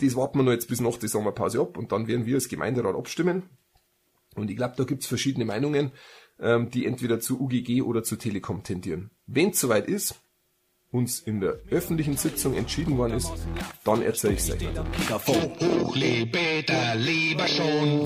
Das 0.00 0.16
warten 0.16 0.38
wir 0.38 0.44
noch 0.44 0.52
jetzt 0.52 0.68
bis 0.68 0.80
nach 0.80 0.96
der 0.96 1.08
Sommerpause 1.08 1.60
ab 1.60 1.76
und 1.76 1.92
dann 1.92 2.06
werden 2.06 2.26
wir 2.26 2.36
als 2.36 2.48
Gemeinderat 2.48 2.94
abstimmen. 2.94 3.42
Und 4.36 4.50
ich 4.50 4.56
glaube, 4.56 4.74
da 4.76 4.84
gibt's 4.84 5.06
verschiedene 5.06 5.44
Meinungen, 5.44 5.92
ähm, 6.40 6.70
die 6.70 6.86
entweder 6.86 7.20
zu 7.20 7.40
UGG 7.40 7.82
oder 7.82 8.02
zu 8.02 8.16
Telekom 8.16 8.62
tendieren. 8.62 9.10
Wenn 9.26 9.50
es 9.50 9.60
soweit 9.60 9.86
ist, 9.86 10.20
uns 10.94 11.18
in 11.18 11.40
der 11.40 11.58
öffentlichen 11.70 12.16
Sitzung 12.16 12.54
entschieden 12.54 12.96
worden 12.96 13.14
ist, 13.14 13.32
dann 13.82 14.00
erzähle 14.00 14.34
ich 14.34 14.40
es 14.40 14.50
euch. 14.52 14.62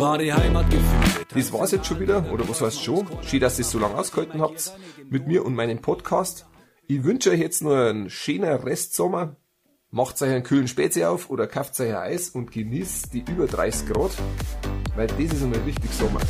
War. 0.01 0.19
Das 0.19 1.53
war's 1.53 1.73
jetzt 1.73 1.87
schon 1.87 2.01
wieder, 2.01 2.33
oder 2.33 2.49
was 2.49 2.63
heißt 2.63 2.83
schon? 2.83 3.07
Schön, 3.23 3.41
dass 3.41 3.59
ihr 3.59 3.65
es 3.65 3.71
so 3.71 3.79
lange 3.79 3.95
ausgehalten 3.97 4.41
habt 4.41 4.73
mit 5.11 5.27
mir 5.27 5.45
und 5.45 5.55
meinem 5.55 5.81
Podcast. 5.81 6.47
Ich 6.87 7.05
wünsche 7.05 7.31
euch 7.31 7.41
jetzt 7.41 7.61
nur 7.63 7.77
einen 7.79 8.09
schönen 8.09 8.45
Restsommer. 8.45 9.37
Macht 9.91 10.21
euch 10.23 10.31
einen 10.31 10.43
kühlen 10.43 10.69
Spezi 10.69 11.05
auf 11.05 11.29
oder 11.29 11.47
kauft 11.47 11.79
euch 11.81 11.91
ein 11.91 11.97
Eis 11.97 12.31
und 12.31 12.51
genießt 12.51 13.13
die 13.13 13.25
über 13.31 13.47
30 13.47 13.89
Grad, 13.89 14.13
weil 14.97 15.07
das 15.07 15.19
ist 15.19 15.43
einmal 15.43 15.61
richtig 15.61 15.91
Sommer. 15.93 16.21